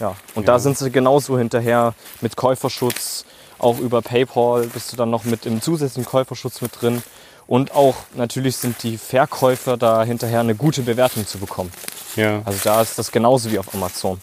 Ja, 0.00 0.16
und 0.34 0.46
Ja. 0.46 0.54
da 0.54 0.58
sind 0.58 0.76
sie 0.76 0.90
genauso 0.90 1.38
hinterher 1.38 1.94
mit 2.20 2.36
Käuferschutz, 2.36 3.24
auch 3.58 3.78
über 3.78 4.02
PayPal 4.02 4.66
bist 4.66 4.92
du 4.92 4.96
dann 4.96 5.10
noch 5.10 5.24
mit 5.24 5.46
im 5.46 5.62
zusätzlichen 5.62 6.04
Käuferschutz 6.10 6.60
mit 6.60 6.72
drin. 6.80 7.02
Und 7.46 7.72
auch 7.72 7.96
natürlich 8.14 8.56
sind 8.56 8.82
die 8.82 8.98
Verkäufer 8.98 9.76
da 9.76 10.04
hinterher 10.04 10.40
eine 10.40 10.54
gute 10.54 10.82
Bewertung 10.82 11.26
zu 11.26 11.38
bekommen. 11.38 11.72
Ja. 12.16 12.42
Also 12.44 12.60
da 12.64 12.82
ist 12.82 12.98
das 12.98 13.10
genauso 13.10 13.50
wie 13.50 13.58
auf 13.58 13.74
Amazon. 13.74 14.20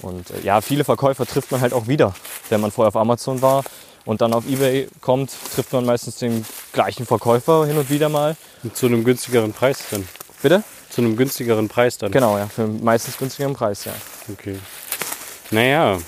Und 0.00 0.30
äh, 0.30 0.40
ja, 0.42 0.60
viele 0.60 0.84
Verkäufer 0.84 1.26
trifft 1.26 1.50
man 1.50 1.60
halt 1.60 1.72
auch 1.72 1.88
wieder. 1.88 2.14
Wenn 2.48 2.60
man 2.60 2.70
vorher 2.70 2.88
auf 2.88 2.96
Amazon 2.96 3.42
war 3.42 3.64
und 4.04 4.20
dann 4.20 4.32
auf 4.32 4.48
Ebay 4.48 4.88
kommt, 5.00 5.30
trifft 5.54 5.72
man 5.72 5.84
meistens 5.84 6.16
den 6.16 6.44
gleichen 6.72 7.06
Verkäufer 7.06 7.66
hin 7.66 7.76
und 7.76 7.90
wieder 7.90 8.08
mal. 8.08 8.36
Zu 8.72 8.86
einem 8.86 9.04
günstigeren 9.04 9.52
Preis 9.52 9.78
dann. 9.90 10.06
Bitte? 10.42 10.62
Zu 10.90 11.02
einem 11.02 11.16
günstigeren 11.16 11.68
Preis 11.68 11.98
dann. 11.98 12.12
Genau, 12.12 12.38
ja, 12.38 12.46
für 12.46 12.66
meistens 12.66 13.18
günstigeren 13.18 13.54
Preis, 13.54 13.84
ja. 13.84 13.92
Okay. 14.32 14.58
Naja, 15.50 15.98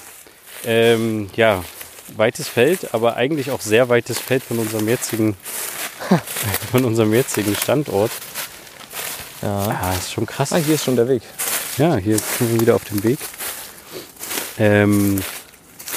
ähm, 0.64 1.30
ja, 1.36 1.62
weites 2.16 2.48
Feld, 2.48 2.94
aber 2.94 3.16
eigentlich 3.16 3.50
auch 3.50 3.60
sehr 3.60 3.88
weites 3.88 4.18
Feld 4.18 4.42
von 4.42 4.58
unserem 4.58 4.88
jetzigen, 4.88 5.36
von 6.70 6.84
unserem 6.84 7.12
jetzigen 7.12 7.54
Standort. 7.54 8.10
Ja. 9.42 9.80
Ah, 9.82 9.94
ist 9.94 10.12
schon 10.12 10.26
krass. 10.26 10.52
Ah, 10.52 10.56
hier 10.56 10.74
ist 10.74 10.84
schon 10.84 10.96
der 10.96 11.08
Weg. 11.08 11.22
Ja, 11.78 11.96
hier 11.96 12.18
sind 12.18 12.52
wir 12.52 12.60
wieder 12.60 12.74
auf 12.74 12.84
dem 12.84 13.02
Weg. 13.02 13.18
Ähm, 14.58 15.22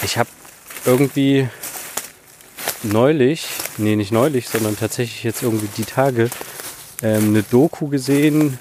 ich 0.03 0.17
habe 0.17 0.29
irgendwie 0.86 1.50
neulich, 2.84 3.48
nee, 3.77 3.96
nicht 3.96 4.12
neulich, 4.12 4.48
sondern 4.48 4.77
tatsächlich 4.77 5.24
jetzt 5.24 5.43
irgendwie 5.43 5.67
die 5.77 5.86
Tage 5.86 6.29
ähm, 7.01 7.29
eine 7.29 7.43
Doku 7.43 7.88
gesehen 7.88 8.58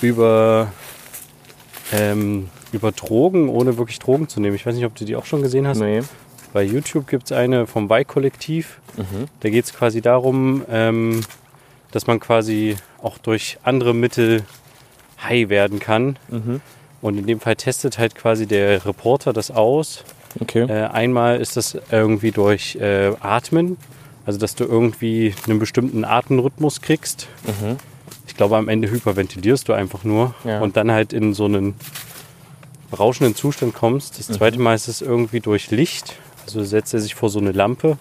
über, 0.00 0.72
ähm, 1.92 2.48
über 2.72 2.92
Drogen, 2.92 3.48
ohne 3.48 3.76
wirklich 3.76 3.98
Drogen 3.98 4.28
zu 4.28 4.40
nehmen. 4.40 4.56
Ich 4.56 4.64
weiß 4.64 4.74
nicht, 4.74 4.86
ob 4.86 4.94
du 4.94 5.04
die 5.04 5.16
auch 5.16 5.26
schon 5.26 5.42
gesehen 5.42 5.66
hast. 5.66 5.78
Nee. 5.78 6.02
Bei 6.56 6.62
YouTube 6.62 7.06
gibt 7.06 7.24
es 7.24 7.32
eine 7.32 7.66
vom 7.66 7.90
Y-Kollektiv. 7.90 8.78
Da 9.40 9.50
geht 9.50 9.66
es 9.66 9.74
quasi 9.74 10.00
darum, 10.00 10.64
ähm, 10.70 11.20
dass 11.90 12.06
man 12.06 12.18
quasi 12.18 12.76
auch 13.02 13.18
durch 13.18 13.58
andere 13.62 13.92
Mittel 13.92 14.42
high 15.22 15.50
werden 15.50 15.80
kann. 15.80 16.18
Und 17.02 17.18
in 17.18 17.26
dem 17.26 17.40
Fall 17.40 17.56
testet 17.56 17.98
halt 17.98 18.14
quasi 18.14 18.46
der 18.46 18.86
Reporter 18.86 19.34
das 19.34 19.50
aus. 19.50 20.02
Okay. 20.40 20.62
Äh, 20.62 20.86
einmal 20.86 21.42
ist 21.42 21.58
das 21.58 21.76
irgendwie 21.90 22.30
durch 22.30 22.76
äh, 22.76 23.12
Atmen, 23.20 23.76
also 24.24 24.38
dass 24.38 24.54
du 24.54 24.64
irgendwie 24.64 25.34
einen 25.46 25.58
bestimmten 25.58 26.06
Atemrhythmus 26.06 26.80
kriegst. 26.80 27.28
Ich 28.26 28.34
glaube, 28.34 28.56
am 28.56 28.70
Ende 28.70 28.90
hyperventilierst 28.90 29.68
du 29.68 29.74
einfach 29.74 30.04
nur 30.04 30.34
Ja. 30.44 30.62
und 30.62 30.78
dann 30.78 30.90
halt 30.90 31.12
in 31.12 31.34
so 31.34 31.44
einen 31.44 31.74
berauschenden 32.90 33.34
Zustand 33.34 33.74
kommst. 33.74 34.18
Das 34.18 34.28
zweite 34.28 34.58
Mal 34.58 34.74
ist 34.74 34.88
es 34.88 35.02
irgendwie 35.02 35.40
durch 35.40 35.70
Licht. 35.70 36.14
Also 36.46 36.64
setzt 36.64 36.94
er 36.94 37.00
sich 37.00 37.14
vor 37.14 37.28
so 37.28 37.38
eine 37.38 37.52
Lampe 37.52 37.98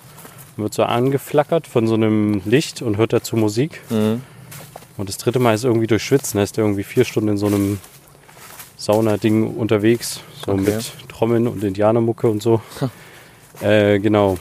und 0.55 0.63
wird 0.63 0.73
so 0.73 0.83
angeflackert 0.83 1.67
von 1.67 1.87
so 1.87 1.95
einem 1.95 2.41
Licht 2.45 2.81
und 2.81 2.97
hört 2.97 3.11
dazu 3.13 3.35
Musik. 3.35 3.81
Mhm. 3.89 4.21
Und 4.97 5.09
das 5.09 5.17
dritte 5.17 5.39
Mal 5.39 5.53
ist 5.55 5.65
irgendwie 5.65 5.87
durch 5.87 6.03
Schwitzen. 6.03 6.37
Da 6.37 6.43
ist 6.43 6.57
er 6.57 6.63
irgendwie 6.63 6.83
vier 6.83 7.03
Stunden 7.03 7.29
in 7.29 7.37
so 7.37 7.47
einem 7.47 7.79
Sauna-Ding 8.77 9.55
unterwegs. 9.55 10.21
So 10.45 10.51
Okay. 10.53 10.61
mit 10.75 10.93
Trommeln 11.09 11.47
und 11.47 11.63
Indianermucke 11.63 12.27
und 12.29 12.41
so. 12.41 12.61
äh, 13.61 13.99
genau. 13.99 14.37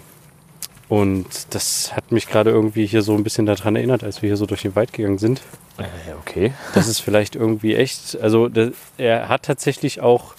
Und 0.88 1.26
das 1.50 1.96
hat 1.96 2.12
mich 2.12 2.28
gerade 2.28 2.50
irgendwie 2.50 2.86
hier 2.86 3.02
so 3.02 3.14
ein 3.14 3.24
bisschen 3.24 3.46
daran 3.46 3.74
erinnert, 3.74 4.04
als 4.04 4.20
wir 4.22 4.28
hier 4.28 4.36
so 4.36 4.46
durch 4.46 4.62
den 4.62 4.76
Wald 4.76 4.92
gegangen 4.92 5.18
sind. 5.18 5.40
Äh, 5.78 5.84
okay. 6.20 6.52
Das 6.74 6.86
ist 6.88 7.00
vielleicht 7.00 7.34
irgendwie 7.34 7.74
echt. 7.74 8.20
Also 8.20 8.48
der, 8.48 8.72
er 8.98 9.28
hat 9.28 9.44
tatsächlich 9.44 10.00
auch 10.02 10.34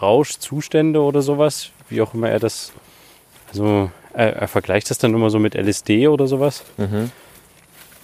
Rauschzustände 0.00 1.00
oder 1.00 1.22
sowas, 1.22 1.70
wie 1.94 2.02
auch 2.02 2.14
immer 2.14 2.28
er 2.28 2.38
das. 2.40 2.72
Also 3.48 3.90
er, 4.12 4.36
er 4.36 4.48
vergleicht 4.48 4.90
das 4.90 4.98
dann 4.98 5.14
immer 5.14 5.30
so 5.30 5.38
mit 5.38 5.54
LSD 5.54 6.08
oder 6.08 6.26
sowas. 6.26 6.64
Mhm. 6.76 7.10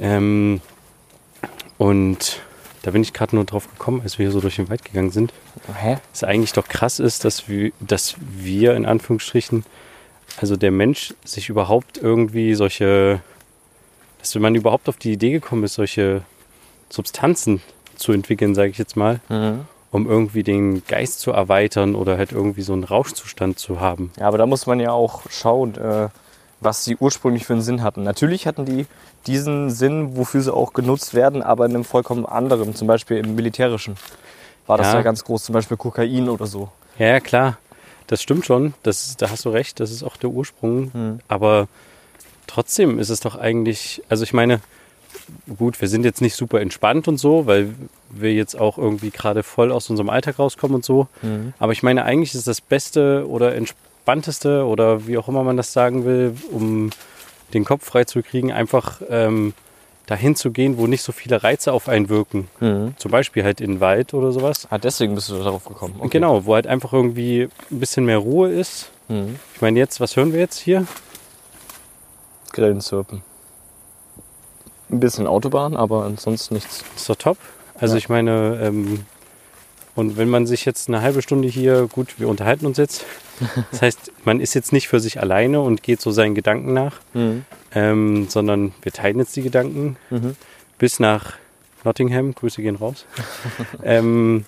Ähm, 0.00 0.60
und 1.78 2.40
da 2.82 2.90
bin 2.90 3.02
ich 3.02 3.12
gerade 3.12 3.34
nur 3.36 3.44
drauf 3.44 3.68
gekommen, 3.70 4.00
als 4.02 4.18
wir 4.18 4.26
hier 4.26 4.32
so 4.32 4.40
durch 4.40 4.56
den 4.56 4.68
Wald 4.70 4.84
gegangen 4.84 5.10
sind, 5.10 5.32
Hä? 5.74 5.98
dass 6.12 6.24
eigentlich 6.24 6.52
doch 6.52 6.68
krass 6.68 6.98
ist, 6.98 7.24
dass 7.24 7.48
wir, 7.48 7.72
dass 7.80 8.14
wir 8.18 8.74
in 8.74 8.86
Anführungsstrichen, 8.86 9.64
also 10.40 10.56
der 10.56 10.70
Mensch 10.70 11.14
sich 11.24 11.48
überhaupt 11.48 11.98
irgendwie 11.98 12.54
solche, 12.54 13.20
dass 14.18 14.34
man 14.36 14.54
überhaupt 14.54 14.88
auf 14.88 14.96
die 14.96 15.12
Idee 15.12 15.32
gekommen 15.32 15.64
ist, 15.64 15.74
solche 15.74 16.22
Substanzen 16.88 17.60
zu 17.96 18.12
entwickeln, 18.12 18.54
sage 18.54 18.70
ich 18.70 18.78
jetzt 18.78 18.96
mal, 18.96 19.20
Mhm. 19.28 19.66
Um 19.90 20.08
irgendwie 20.08 20.42
den 20.42 20.84
Geist 20.86 21.20
zu 21.20 21.32
erweitern 21.32 21.94
oder 21.94 22.16
halt 22.16 22.32
irgendwie 22.32 22.62
so 22.62 22.72
einen 22.72 22.84
Rauschzustand 22.84 23.58
zu 23.58 23.80
haben. 23.80 24.12
Ja, 24.18 24.28
aber 24.28 24.38
da 24.38 24.46
muss 24.46 24.66
man 24.66 24.80
ja 24.80 24.92
auch 24.92 25.22
schauen, 25.30 25.76
äh, 25.76 26.08
was 26.60 26.84
sie 26.84 26.96
ursprünglich 26.96 27.46
für 27.46 27.54
einen 27.54 27.62
Sinn 27.62 27.82
hatten. 27.82 28.02
Natürlich 28.02 28.46
hatten 28.46 28.64
die 28.64 28.86
diesen 29.26 29.70
Sinn, 29.70 30.16
wofür 30.16 30.40
sie 30.42 30.54
auch 30.54 30.72
genutzt 30.72 31.14
werden, 31.14 31.42
aber 31.42 31.66
in 31.66 31.74
einem 31.74 31.84
vollkommen 31.84 32.24
anderen, 32.24 32.74
zum 32.74 32.86
Beispiel 32.86 33.18
im 33.18 33.34
militärischen. 33.34 33.96
War 34.66 34.78
das 34.78 34.88
Ja. 34.88 34.94
ja, 34.96 35.02
ganz 35.02 35.24
groß, 35.24 35.44
zum 35.44 35.52
Beispiel 35.52 35.76
Kokain 35.76 36.28
oder 36.28 36.46
so. 36.46 36.70
Ja, 36.98 37.20
klar, 37.20 37.58
das 38.06 38.22
stimmt 38.22 38.46
schon, 38.46 38.74
das 38.82 39.16
da 39.16 39.30
hast 39.30 39.44
du 39.44 39.50
recht, 39.50 39.80
das 39.80 39.90
ist 39.90 40.02
auch 40.02 40.16
der 40.16 40.30
Ursprung. 40.30 40.92
Hm. 40.92 41.20
Aber 41.28 41.68
trotzdem 42.46 42.98
ist 42.98 43.10
es 43.10 43.20
doch 43.20 43.36
eigentlich, 43.36 44.02
also 44.08 44.24
ich 44.24 44.32
meine, 44.32 44.60
gut, 45.58 45.80
wir 45.80 45.88
sind 45.88 46.04
jetzt 46.04 46.20
nicht 46.20 46.34
super 46.34 46.60
entspannt 46.60 47.08
und 47.08 47.18
so, 47.18 47.46
weil 47.46 47.74
wir 48.10 48.32
jetzt 48.32 48.58
auch 48.58 48.78
irgendwie 48.78 49.10
gerade 49.10 49.42
voll 49.42 49.72
aus 49.72 49.90
unserem 49.90 50.10
Alltag 50.10 50.38
rauskommen 50.38 50.76
und 50.76 50.84
so. 50.84 51.08
Mhm. 51.22 51.54
Aber 51.58 51.72
ich 51.72 51.82
meine, 51.82 52.04
eigentlich 52.04 52.34
ist 52.34 52.46
das 52.46 52.60
Beste 52.60 53.26
oder 53.28 53.54
Entspannteste 53.54 54.64
oder 54.64 55.06
wie 55.06 55.18
auch 55.18 55.28
immer 55.28 55.44
man 55.44 55.56
das 55.56 55.72
sagen 55.72 56.04
will, 56.04 56.34
um 56.50 56.90
den 57.54 57.64
Kopf 57.64 57.84
frei 57.84 58.04
zu 58.04 58.22
kriegen, 58.22 58.52
einfach 58.52 59.00
ähm, 59.08 59.54
dahin 60.06 60.34
zu 60.34 60.50
gehen, 60.50 60.76
wo 60.76 60.86
nicht 60.86 61.02
so 61.02 61.12
viele 61.12 61.42
Reize 61.42 61.72
auf 61.72 61.88
einen 61.88 62.08
wirken. 62.08 62.48
Mhm. 62.58 62.94
Zum 62.96 63.10
Beispiel 63.10 63.44
halt 63.44 63.60
in 63.60 63.74
den 63.74 63.80
Wald 63.80 64.12
oder 64.12 64.32
sowas. 64.32 64.66
Ah, 64.70 64.78
deswegen 64.78 65.14
bist 65.14 65.28
du 65.28 65.38
darauf 65.38 65.64
gekommen. 65.64 65.94
Okay. 65.98 66.08
Genau, 66.10 66.44
wo 66.46 66.54
halt 66.54 66.66
einfach 66.66 66.92
irgendwie 66.92 67.48
ein 67.70 67.80
bisschen 67.80 68.04
mehr 68.04 68.18
Ruhe 68.18 68.50
ist. 68.50 68.90
Mhm. 69.08 69.36
Ich 69.54 69.60
meine, 69.60 69.78
jetzt, 69.78 70.00
was 70.00 70.16
hören 70.16 70.32
wir 70.32 70.40
jetzt 70.40 70.58
hier? 70.58 70.86
Grillen 72.52 72.80
zirpen. 72.80 73.22
Ein 74.90 75.00
bisschen 75.00 75.26
Autobahn, 75.26 75.76
aber 75.76 76.04
ansonsten 76.04 76.54
nichts. 76.54 76.84
Ist 76.96 77.08
doch 77.08 77.16
top. 77.16 77.38
Also 77.78 77.94
Ja. 77.94 77.98
ich 77.98 78.08
meine, 78.08 78.58
ähm, 78.62 79.04
und 79.94 80.16
wenn 80.16 80.28
man 80.28 80.46
sich 80.46 80.64
jetzt 80.64 80.88
eine 80.88 81.02
halbe 81.02 81.22
Stunde 81.22 81.48
hier, 81.48 81.86
gut, 81.86 82.18
wir 82.18 82.28
unterhalten 82.28 82.66
uns 82.66 82.78
jetzt. 82.78 83.04
Das 83.70 83.80
heißt, 83.82 84.12
man 84.24 84.38
ist 84.40 84.52
jetzt 84.54 84.70
nicht 84.72 84.88
für 84.88 85.00
sich 85.00 85.18
alleine 85.20 85.60
und 85.62 85.82
geht 85.82 86.00
so 86.02 86.10
seinen 86.10 86.34
Gedanken 86.34 86.74
nach, 86.74 87.00
Mhm. 87.14 87.44
ähm, 87.74 88.28
sondern 88.28 88.74
wir 88.82 88.92
teilen 88.92 89.18
jetzt 89.18 89.34
die 89.36 89.40
Gedanken 89.42 89.96
Mhm. 90.10 90.36
bis 90.78 91.00
nach 91.00 91.34
Nottingham. 91.84 92.34
Grüße 92.34 92.60
gehen 92.60 92.76
raus. 92.76 93.06
ähm, 93.82 94.44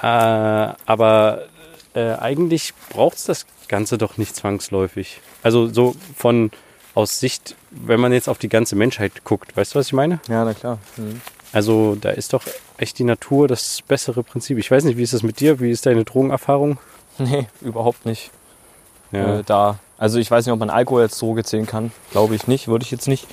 äh, 0.00 0.06
aber 0.06 1.46
äh, 1.94 2.12
eigentlich 2.14 2.72
braucht 2.90 3.16
es 3.16 3.24
das 3.24 3.46
Ganze 3.68 3.98
doch 3.98 4.18
nicht 4.18 4.36
zwangsläufig. 4.36 5.20
Also 5.42 5.66
so 5.72 5.96
von 6.16 6.50
aus 6.94 7.20
Sicht, 7.20 7.56
wenn 7.70 8.00
man 8.00 8.12
jetzt 8.12 8.28
auf 8.28 8.38
die 8.38 8.48
ganze 8.48 8.76
Menschheit 8.76 9.24
guckt, 9.24 9.56
weißt 9.56 9.74
du, 9.74 9.78
was 9.78 9.86
ich 9.86 9.92
meine? 9.92 10.20
Ja, 10.28 10.44
na 10.44 10.52
klar. 10.54 10.78
Mhm. 10.96 11.20
Also 11.52 11.96
da 12.00 12.10
ist 12.10 12.32
doch 12.32 12.42
echt 12.78 12.98
die 12.98 13.04
Natur 13.04 13.46
das 13.48 13.82
bessere 13.86 14.22
Prinzip. 14.22 14.58
Ich 14.58 14.70
weiß 14.70 14.84
nicht, 14.84 14.96
wie 14.96 15.02
ist 15.02 15.12
das 15.12 15.22
mit 15.22 15.40
dir? 15.40 15.60
Wie 15.60 15.70
ist 15.70 15.86
deine 15.86 16.04
Drogenerfahrung? 16.04 16.78
Nee, 17.18 17.46
überhaupt 17.60 18.06
nicht. 18.06 18.30
Ja, 19.10 19.40
Äh, 19.40 19.44
da, 19.44 19.78
also 19.98 20.18
ich 20.18 20.30
weiß 20.30 20.46
nicht, 20.46 20.52
ob 20.52 20.58
man 20.60 20.70
Alkohol 20.70 21.02
als 21.02 21.18
Droge 21.18 21.44
zählen 21.44 21.66
kann. 21.66 21.92
Glaube 22.10 22.34
ich 22.34 22.46
nicht, 22.46 22.68
würde 22.68 22.84
ich 22.84 22.90
jetzt 22.90 23.06
nicht. 23.08 23.26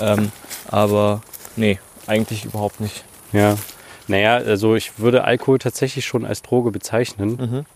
Ähm, 0.00 0.32
aber 0.68 1.22
nee, 1.56 1.78
eigentlich 2.06 2.44
überhaupt 2.44 2.80
nicht. 2.80 3.04
ja. 3.32 3.56
Naja, 4.06 4.34
also 4.34 4.74
ich 4.74 4.98
würde 4.98 5.24
Alkohol 5.24 5.58
tatsächlich 5.58 6.04
schon 6.04 6.26
als 6.26 6.42
Droge 6.42 6.70
bezeichnen, 6.70 7.36
Mhm. 7.36 7.66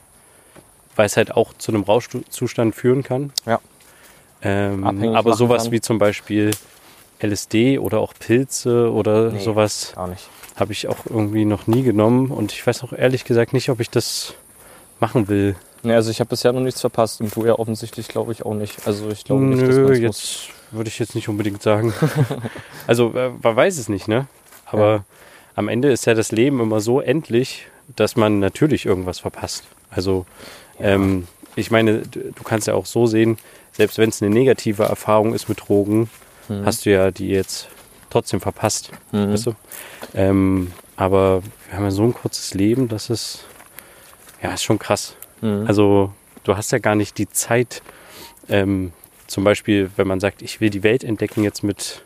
weil 0.94 1.06
es 1.06 1.16
halt 1.16 1.30
auch 1.34 1.54
zu 1.56 1.72
einem 1.72 1.84
Rauschzustand 1.84 2.74
führen 2.74 3.02
kann. 3.02 3.32
Ja. 3.46 3.60
Ähm, 4.42 4.84
aber 5.14 5.34
sowas 5.34 5.64
kann. 5.64 5.72
wie 5.72 5.80
zum 5.80 5.98
Beispiel 5.98 6.50
LSD 7.20 7.78
oder 7.78 7.98
auch 8.00 8.14
Pilze 8.18 8.92
oder 8.92 9.32
Nee. 9.32 9.40
sowas 9.40 9.94
habe 10.56 10.72
ich 10.72 10.88
auch 10.88 10.98
irgendwie 11.08 11.44
noch 11.44 11.66
nie 11.66 11.82
genommen 11.82 12.30
und 12.30 12.52
ich 12.52 12.66
weiß 12.66 12.82
auch 12.84 12.92
ehrlich 12.92 13.24
gesagt 13.24 13.52
nicht, 13.52 13.68
ob 13.70 13.80
ich 13.80 13.90
das 13.90 14.34
machen 15.00 15.28
will. 15.28 15.56
Nee, 15.84 15.94
also 15.94 16.10
ich 16.10 16.18
habe 16.20 16.30
bisher 16.30 16.52
noch 16.52 16.60
nichts 16.60 16.80
verpasst 16.80 17.20
und 17.20 17.34
du 17.34 17.46
ja 17.46 17.54
offensichtlich 17.58 18.08
glaube 18.08 18.32
ich 18.32 18.44
auch 18.44 18.54
nicht. 18.54 18.86
Also 18.86 19.08
ich 19.10 19.24
glaube 19.24 19.44
nicht, 19.44 19.62
dass 19.62 19.76
Nö, 19.76 19.88
muss. 19.88 19.98
jetzt 20.00 20.48
würde 20.72 20.88
ich 20.88 20.98
jetzt 20.98 21.14
nicht 21.14 21.28
unbedingt 21.28 21.62
sagen. 21.62 21.92
also 22.86 23.12
äh, 23.14 23.30
man 23.42 23.56
weiß 23.56 23.78
es 23.78 23.88
nicht, 23.88 24.08
ne? 24.08 24.26
Aber 24.66 24.92
Ja. 24.92 25.04
am 25.54 25.68
Ende 25.68 25.90
ist 25.90 26.06
ja 26.06 26.14
das 26.14 26.30
Leben 26.32 26.60
immer 26.60 26.80
so 26.80 27.00
endlich, 27.00 27.66
dass 27.96 28.16
man 28.16 28.38
natürlich 28.40 28.86
irgendwas 28.86 29.20
verpasst. 29.20 29.64
Also 29.90 30.26
ähm, 30.80 31.26
ich 31.58 31.70
meine, 31.70 31.98
du 32.02 32.42
kannst 32.44 32.66
ja 32.66 32.74
auch 32.74 32.86
so 32.86 33.06
sehen, 33.06 33.38
selbst 33.72 33.98
wenn 33.98 34.08
es 34.08 34.22
eine 34.22 34.30
negative 34.32 34.84
Erfahrung 34.84 35.34
ist 35.34 35.48
mit 35.48 35.60
Drogen, 35.68 36.08
Mhm. 36.48 36.64
hast 36.64 36.86
du 36.86 36.90
ja 36.90 37.10
die 37.10 37.28
jetzt 37.28 37.68
trotzdem 38.10 38.40
verpasst. 38.40 38.90
Mhm. 39.12 39.32
Weißt 39.32 39.46
du? 39.46 39.52
ähm, 40.14 40.72
aber 40.96 41.42
wir 41.68 41.76
haben 41.76 41.84
ja 41.84 41.90
so 41.90 42.02
ein 42.04 42.14
kurzes 42.14 42.54
Leben, 42.54 42.88
dass 42.88 43.10
es 43.10 43.44
Ja, 44.42 44.52
ist 44.54 44.62
schon 44.62 44.78
krass. 44.78 45.14
Also 45.66 46.12
du 46.44 46.56
hast 46.56 46.70
ja 46.72 46.78
gar 46.78 46.94
nicht 46.94 47.18
die 47.18 47.28
Zeit, 47.28 47.82
ähm, 48.48 48.92
zum 49.26 49.42
Beispiel, 49.44 49.90
wenn 49.96 50.06
man 50.06 50.20
sagt, 50.20 50.42
ich 50.42 50.60
will 50.60 50.70
die 50.70 50.82
Welt 50.84 51.02
entdecken 51.04 51.42
jetzt 51.44 51.62
mit 51.64 52.02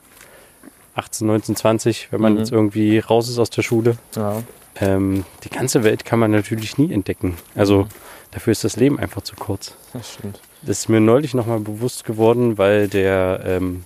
18, 0.94 1.26
19, 1.26 1.56
20, 1.56 2.08
wenn 2.10 2.20
man 2.20 2.32
Mhm. 2.34 2.38
jetzt 2.40 2.52
irgendwie 2.52 2.98
raus 2.98 3.28
ist 3.28 3.38
aus 3.38 3.50
der 3.50 3.62
Schule. 3.62 3.96
Ja. 4.16 4.42
Ähm, 4.80 5.24
die 5.44 5.50
ganze 5.50 5.84
Welt 5.84 6.04
kann 6.06 6.18
man 6.18 6.30
natürlich 6.30 6.78
nie 6.78 6.92
entdecken. 6.92 7.36
Also 7.54 7.82
Mhm. 7.84 7.88
Dafür 8.32 8.50
ist 8.50 8.64
das 8.64 8.76
Leben 8.76 8.98
einfach 8.98 9.22
zu 9.22 9.36
kurz. 9.36 9.76
Das 9.92 10.14
stimmt. 10.14 10.40
Das 10.62 10.80
ist 10.80 10.88
mir 10.88 11.00
neulich 11.00 11.34
nochmal 11.34 11.60
bewusst 11.60 12.04
geworden, 12.04 12.58
weil 12.58 12.88
der 12.88 13.42
ähm, 13.44 13.84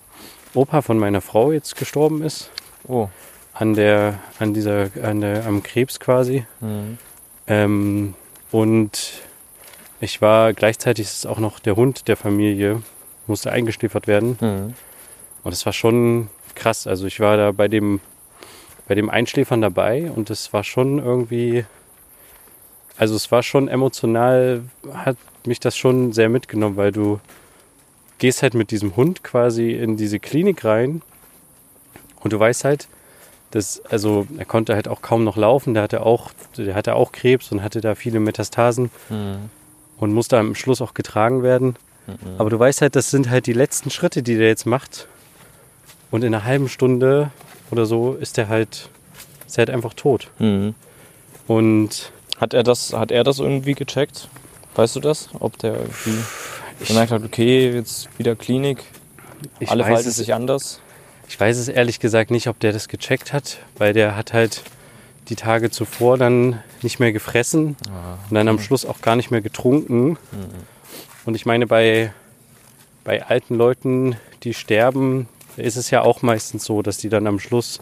Opa 0.54 0.82
von 0.82 0.98
meiner 0.98 1.20
Frau 1.20 1.52
jetzt 1.52 1.76
gestorben 1.76 2.22
ist. 2.22 2.50
Oh. 2.88 3.08
An 3.52 3.74
der, 3.74 4.18
an 4.38 4.54
dieser, 4.54 4.88
an 5.02 5.20
der, 5.20 5.46
am 5.46 5.62
Krebs 5.62 6.00
quasi. 6.00 6.46
Mhm. 6.60 6.98
Ähm, 7.46 8.14
und 8.50 9.22
ich 10.00 10.20
war 10.20 10.52
gleichzeitig 10.52 11.06
ist 11.06 11.26
auch 11.26 11.38
noch 11.38 11.58
der 11.58 11.76
Hund 11.76 12.08
der 12.08 12.16
Familie, 12.16 12.82
musste 13.26 13.52
eingeschläfert 13.52 14.06
werden. 14.06 14.36
Mhm. 14.40 14.74
Und 15.42 15.52
das 15.52 15.64
war 15.64 15.72
schon 15.72 16.28
krass. 16.54 16.86
Also 16.86 17.06
ich 17.06 17.20
war 17.20 17.36
da 17.36 17.52
bei 17.52 17.68
dem, 17.68 18.00
bei 18.88 18.94
dem 18.94 19.08
Einschläfern 19.08 19.60
dabei 19.60 20.10
und 20.10 20.28
es 20.30 20.52
war 20.52 20.64
schon 20.64 20.98
irgendwie, 20.98 21.64
also 22.98 23.14
es 23.14 23.30
war 23.30 23.42
schon 23.42 23.68
emotional, 23.68 24.62
hat 24.92 25.16
mich 25.46 25.60
das 25.60 25.76
schon 25.76 26.12
sehr 26.12 26.28
mitgenommen, 26.28 26.76
weil 26.76 26.92
du 26.92 27.20
gehst 28.18 28.42
halt 28.42 28.54
mit 28.54 28.70
diesem 28.70 28.96
Hund 28.96 29.22
quasi 29.22 29.72
in 29.72 29.96
diese 29.96 30.18
Klinik 30.18 30.64
rein 30.64 31.02
und 32.20 32.32
du 32.32 32.38
weißt 32.40 32.64
halt, 32.64 32.88
dass, 33.50 33.80
also 33.86 34.26
er 34.38 34.44
konnte 34.44 34.74
halt 34.74 34.88
auch 34.88 35.02
kaum 35.02 35.22
noch 35.24 35.36
laufen, 35.36 35.74
der 35.74 35.82
hatte 35.84 36.04
auch, 36.04 36.30
der 36.56 36.74
hatte 36.74 36.94
auch 36.94 37.12
Krebs 37.12 37.52
und 37.52 37.62
hatte 37.62 37.80
da 37.80 37.94
viele 37.94 38.18
Metastasen 38.20 38.90
Mhm. 39.08 39.50
und 39.98 40.12
musste 40.12 40.38
am 40.38 40.54
Schluss 40.54 40.80
auch 40.80 40.94
getragen 40.94 41.42
werden. 41.42 41.76
Aber 42.38 42.50
du 42.50 42.58
weißt 42.58 42.82
halt, 42.82 42.94
das 42.94 43.10
sind 43.10 43.30
halt 43.30 43.46
die 43.46 43.52
letzten 43.52 43.90
Schritte, 43.90 44.22
die 44.22 44.36
der 44.36 44.46
jetzt 44.46 44.64
macht. 44.64 45.08
Und 46.12 46.22
in 46.22 46.32
einer 46.32 46.44
halben 46.44 46.68
Stunde 46.68 47.30
oder 47.72 47.84
so 47.84 48.14
ist 48.14 48.36
der 48.36 48.46
halt, 48.48 48.88
ist 49.46 49.58
er 49.58 49.62
halt 49.62 49.70
einfach 49.70 49.92
tot. 49.94 50.30
Mhm. 50.38 50.74
Und 51.48 52.12
Hat 52.40 52.54
er 52.54 52.62
das, 52.62 52.92
hat 52.92 53.10
er 53.10 53.24
das 53.24 53.38
irgendwie 53.38 53.74
gecheckt? 53.74 54.28
Weißt 54.74 54.96
du 54.96 55.00
das? 55.00 55.28
Ob 55.40 55.58
der 55.58 55.74
irgendwie 55.74 56.18
ich, 56.80 56.88
gemerkt 56.88 57.12
hat, 57.12 57.22
okay, 57.24 57.70
jetzt 57.70 58.08
wieder 58.18 58.36
Klinik, 58.36 58.84
ich, 59.58 59.70
alle 59.70 59.82
weiß 59.82 59.88
verhalten 59.88 60.08
es, 60.08 60.16
sich 60.16 60.34
anders? 60.34 60.80
ich 61.28 61.38
weiß 61.38 61.56
es 61.56 61.68
ehrlich 61.68 62.00
gesagt 62.00 62.30
nicht, 62.30 62.48
ob 62.48 62.60
der 62.60 62.72
das 62.72 62.88
gecheckt 62.88 63.32
hat, 63.32 63.58
weil 63.78 63.92
der 63.92 64.16
hat 64.16 64.32
halt 64.32 64.62
die 65.28 65.36
Tage 65.36 65.70
zuvor 65.70 66.18
dann 66.18 66.62
nicht 66.82 67.00
mehr 67.00 67.12
gefressen 67.12 67.76
und 68.28 68.34
dann 68.34 68.46
am 68.48 68.60
Schluss 68.60 68.84
auch 68.84 69.00
gar 69.00 69.16
nicht 69.16 69.30
mehr 69.30 69.40
getrunken. 69.40 70.18
Und 71.24 71.34
ich 71.34 71.46
meine, 71.46 71.66
bei, 71.66 72.12
bei 73.02 73.24
alten 73.24 73.56
Leuten, 73.56 74.16
die 74.44 74.54
sterben, 74.54 75.28
ist 75.56 75.76
es 75.76 75.90
ja 75.90 76.02
auch 76.02 76.22
meistens 76.22 76.64
so, 76.64 76.82
dass 76.82 76.98
die 76.98 77.08
dann 77.08 77.26
am 77.26 77.40
Schluss 77.40 77.80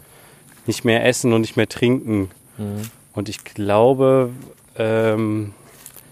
nicht 0.65 0.85
mehr 0.85 1.05
essen 1.05 1.33
und 1.33 1.41
nicht 1.41 1.55
mehr 1.55 1.69
trinken. 1.69 2.31
Mhm. 2.57 2.89
Und 3.15 3.29
ich 3.29 3.43
glaube, 3.43 4.29
ähm, 4.77 5.53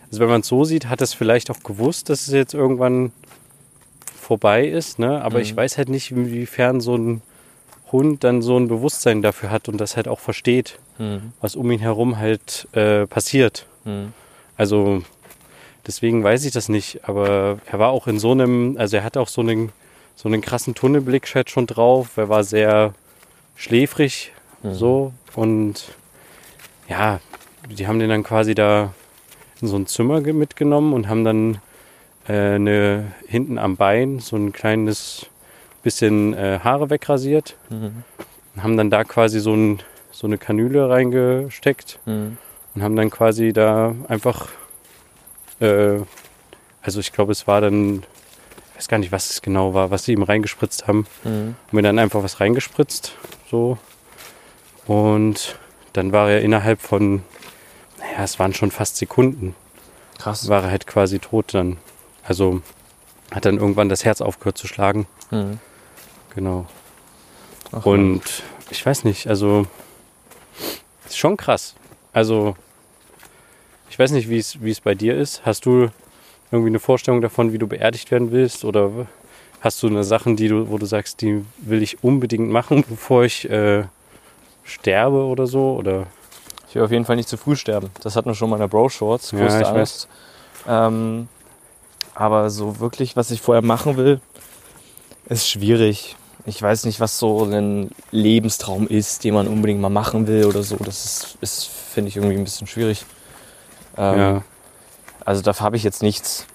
also 0.10 0.22
wenn 0.22 0.30
man 0.30 0.42
es 0.42 0.48
so 0.48 0.63
sieht, 0.63 0.88
hat 0.88 1.02
es 1.02 1.13
vielleicht 1.13 1.52
auch 1.52 1.62
gewusst, 1.63 2.10
dass 2.10 2.28
es 2.28 2.34
jetzt 2.34 2.54
irgendwann 2.54 3.12
vorbei 4.20 4.66
ist. 4.66 5.00
Ne? 5.00 5.22
Aber 5.22 5.42
ich 5.42 5.56
weiß 5.56 5.78
halt 5.78 5.89
nicht, 5.89 6.12
inwiefern 6.12 6.80
so 6.82 6.96
ein 6.96 7.22
Hund 7.92 8.24
dann 8.24 8.42
so 8.42 8.58
ein 8.58 8.68
Bewusstsein 8.68 9.22
dafür 9.22 9.52
hat 9.52 9.68
und 9.70 9.78
das 9.78 9.96
halt 9.96 10.08
auch 10.08 10.20
versteht, 10.20 10.80
Mhm. 11.00 11.34
was 11.42 11.56
um 11.56 11.70
ihn 11.72 11.80
herum 11.80 12.18
halt 12.20 12.68
äh, 12.74 13.08
passiert. 13.08 13.66
Mhm. 13.84 14.13
Also 14.58 15.02
deswegen 15.88 16.24
weiß 16.24 16.46
ich 16.46 16.52
das 16.54 16.70
nicht. 16.70 17.08
Aber 17.10 17.58
er 17.66 17.80
war 17.80 17.89
auch 17.89 18.06
in 18.08 18.20
so 18.20 18.32
einem, 18.32 18.76
also 18.78 18.98
er 18.98 19.04
hatte 19.04 19.20
auch 19.20 19.28
so 19.28 19.42
einen, 19.42 19.72
so 20.16 20.30
einen 20.30 20.42
krassen 20.42 20.76
Tunnelblick 20.76 21.34
halt 21.34 21.50
schon 21.50 21.66
drauf. 21.66 22.16
Er 22.18 22.30
war 22.30 22.44
sehr 22.44 22.94
schläfrig 23.56 24.32
so 24.63 25.13
und 25.36 25.84
ja, 26.88 27.19
die 27.69 27.88
haben 27.88 28.00
den 28.00 28.10
dann 28.10 28.24
quasi 28.24 28.56
da 28.56 28.93
in 29.62 29.67
so 29.67 29.76
ein 29.78 29.88
Zimmer 29.88 30.22
ge- 30.22 30.34
mitgenommen 30.34 30.93
und 30.93 31.08
haben 31.08 31.24
dann 31.24 31.62
äh, 32.28 32.56
eine, 32.56 33.12
hinten 33.28 33.58
am 33.58 33.78
Bein 33.78 34.19
so 34.19 34.36
ein 34.36 34.52
kleines 34.52 35.28
bisschen 35.84 36.34
äh, 36.34 36.60
Haare 36.63 36.89
wegrasiert 36.89 37.56
Mhm. 37.69 38.04
und 38.56 38.63
haben 38.63 38.78
dann 38.78 38.89
da 38.89 39.04
quasi 39.04 39.39
so, 39.39 39.54
ein, 39.54 39.80
so 40.12 40.28
eine 40.28 40.38
Kanüle 40.38 40.89
reingesteckt 40.89 42.00
Mhm. 42.06 42.38
und 42.76 42.84
haben 42.84 42.96
dann 42.96 43.10
quasi 43.10 43.54
da 43.54 43.93
einfach, 44.08 44.48
äh, 45.60 46.00
also 46.82 47.00
ich 47.00 47.12
glaube, 47.13 47.32
es 47.32 47.48
war 47.48 47.62
dann, 47.62 48.04
ich 48.72 48.78
weiß 48.80 48.88
gar 48.89 48.98
nicht, 48.98 49.12
was 49.12 49.30
es 49.30 49.41
genau 49.41 49.74
war, 49.74 49.91
was 49.91 50.04
sie 50.06 50.13
ihm 50.13 50.24
reingespritzt 50.24 50.88
haben. 50.88 51.06
Mhm. 51.24 51.30
Haben 51.30 51.56
mir 51.72 51.82
dann 51.84 52.00
einfach 52.00 52.24
was 52.24 52.39
reingespritzt, 52.39 53.13
so. 53.50 53.78
Und 54.86 55.58
dann 55.94 56.12
war 56.12 56.30
er 56.30 56.42
innerhalb 56.42 56.82
von, 56.82 57.24
naja, 58.00 58.24
es 58.24 58.40
waren 58.40 58.54
schon 58.54 58.72
fast 58.72 58.98
Sekunden, 58.98 59.56
Krass. 60.20 60.48
war 60.50 60.64
er 60.64 60.72
halt 60.72 60.88
quasi 60.88 61.20
tot 61.20 61.54
dann. 61.54 61.78
Also 62.24 62.62
hat 63.32 63.46
dann 63.46 63.58
irgendwann 63.58 63.90
das 63.90 64.06
Herz 64.06 64.22
aufgehört 64.22 64.58
zu 64.58 64.68
schlagen. 64.68 65.08
Mhm. 65.32 65.60
Genau. 66.36 66.66
Ach, 67.72 67.86
Und 67.86 68.44
ich 68.70 68.86
weiß 68.86 69.04
nicht, 69.04 69.28
also 69.28 69.66
ist 71.06 71.18
schon 71.18 71.38
krass. 71.38 71.76
Also 72.12 72.56
ich 73.90 74.00
weiß 74.00 74.12
nicht, 74.12 74.30
wie 74.30 74.38
es 74.72 74.82
bei 74.82 74.96
dir 74.96 75.16
ist. 75.16 75.46
Hast 75.46 75.66
du 75.66 75.90
irgendwie 76.52 76.70
eine 76.70 76.80
Vorstellung 76.80 77.22
davon, 77.22 77.52
wie 77.54 77.58
du 77.58 77.68
beerdigt 77.68 78.12
werden 78.12 78.32
willst? 78.32 78.64
Oder 78.66 78.92
hast 79.62 79.82
du 79.84 79.88
eine 79.88 80.04
Sachen, 80.04 80.36
die 80.36 80.48
du, 80.48 80.70
wo 80.70 80.78
du 80.78 80.86
sagst, 80.86 81.22
die 81.22 81.44
will 81.58 81.82
ich 81.84 82.04
unbedingt 82.04 82.50
machen, 82.50 82.84
bevor 82.90 83.24
ich 83.24 83.50
äh, 83.50 83.84
sterbe 84.63 85.23
oder 85.26 85.47
so? 85.47 85.76
Oder 85.76 86.08
Ich 86.69 86.76
will 86.76 86.84
auf 86.84 86.91
jeden 86.91 87.06
Fall 87.06 87.15
nicht 87.15 87.30
zu 87.30 87.38
früh 87.38 87.56
sterben. 87.56 87.89
Das 88.02 88.15
hatten 88.15 88.30
wir 88.30 88.36
schon 88.36 88.49
mal 88.49 88.56
in 88.58 88.62
der 88.62 88.67
Bro-Shorts. 88.67 89.32
Ja, 89.32 89.39
Größte 89.39 89.62
ich 89.62 89.67
Angst. 89.67 90.08
Ähm, 90.67 91.28
aber 92.15 92.49
so 92.49 92.80
wirklich, 92.80 93.15
was 93.15 93.32
ich 93.32 93.41
vorher 93.41 93.63
machen 93.63 93.97
will, 93.97 94.21
ist 95.26 95.49
schwierig. 95.49 96.15
Ich 96.45 96.62
weiß 96.62 96.86
nicht, 96.86 96.99
was 96.99 97.19
so 97.19 97.43
ein 97.43 97.89
Lebenstraum 98.12 98.88
ist, 98.88 99.23
den 99.23 99.34
man 99.34 99.47
unbedingt 99.47 99.80
mal 99.80 99.89
machen 99.89 100.28
will 100.28 100.45
oder 100.45 100.62
so. 100.63 100.76
Das 100.78 101.06
ist, 101.06 101.38
ist 101.41 101.67
finde 101.67 102.10
ich, 102.10 102.17
irgendwie 102.17 102.36
ein 102.36 102.43
bisschen 102.43 102.67
schwierig. 102.67 103.06
Ähm, 103.97 104.19
ja, 104.19 104.41
Also 105.26 105.41
dafür 105.41 105.65
habe 105.65 105.78
ich 105.78 105.84
jetzt 105.84 106.02
nichts, 106.02 106.45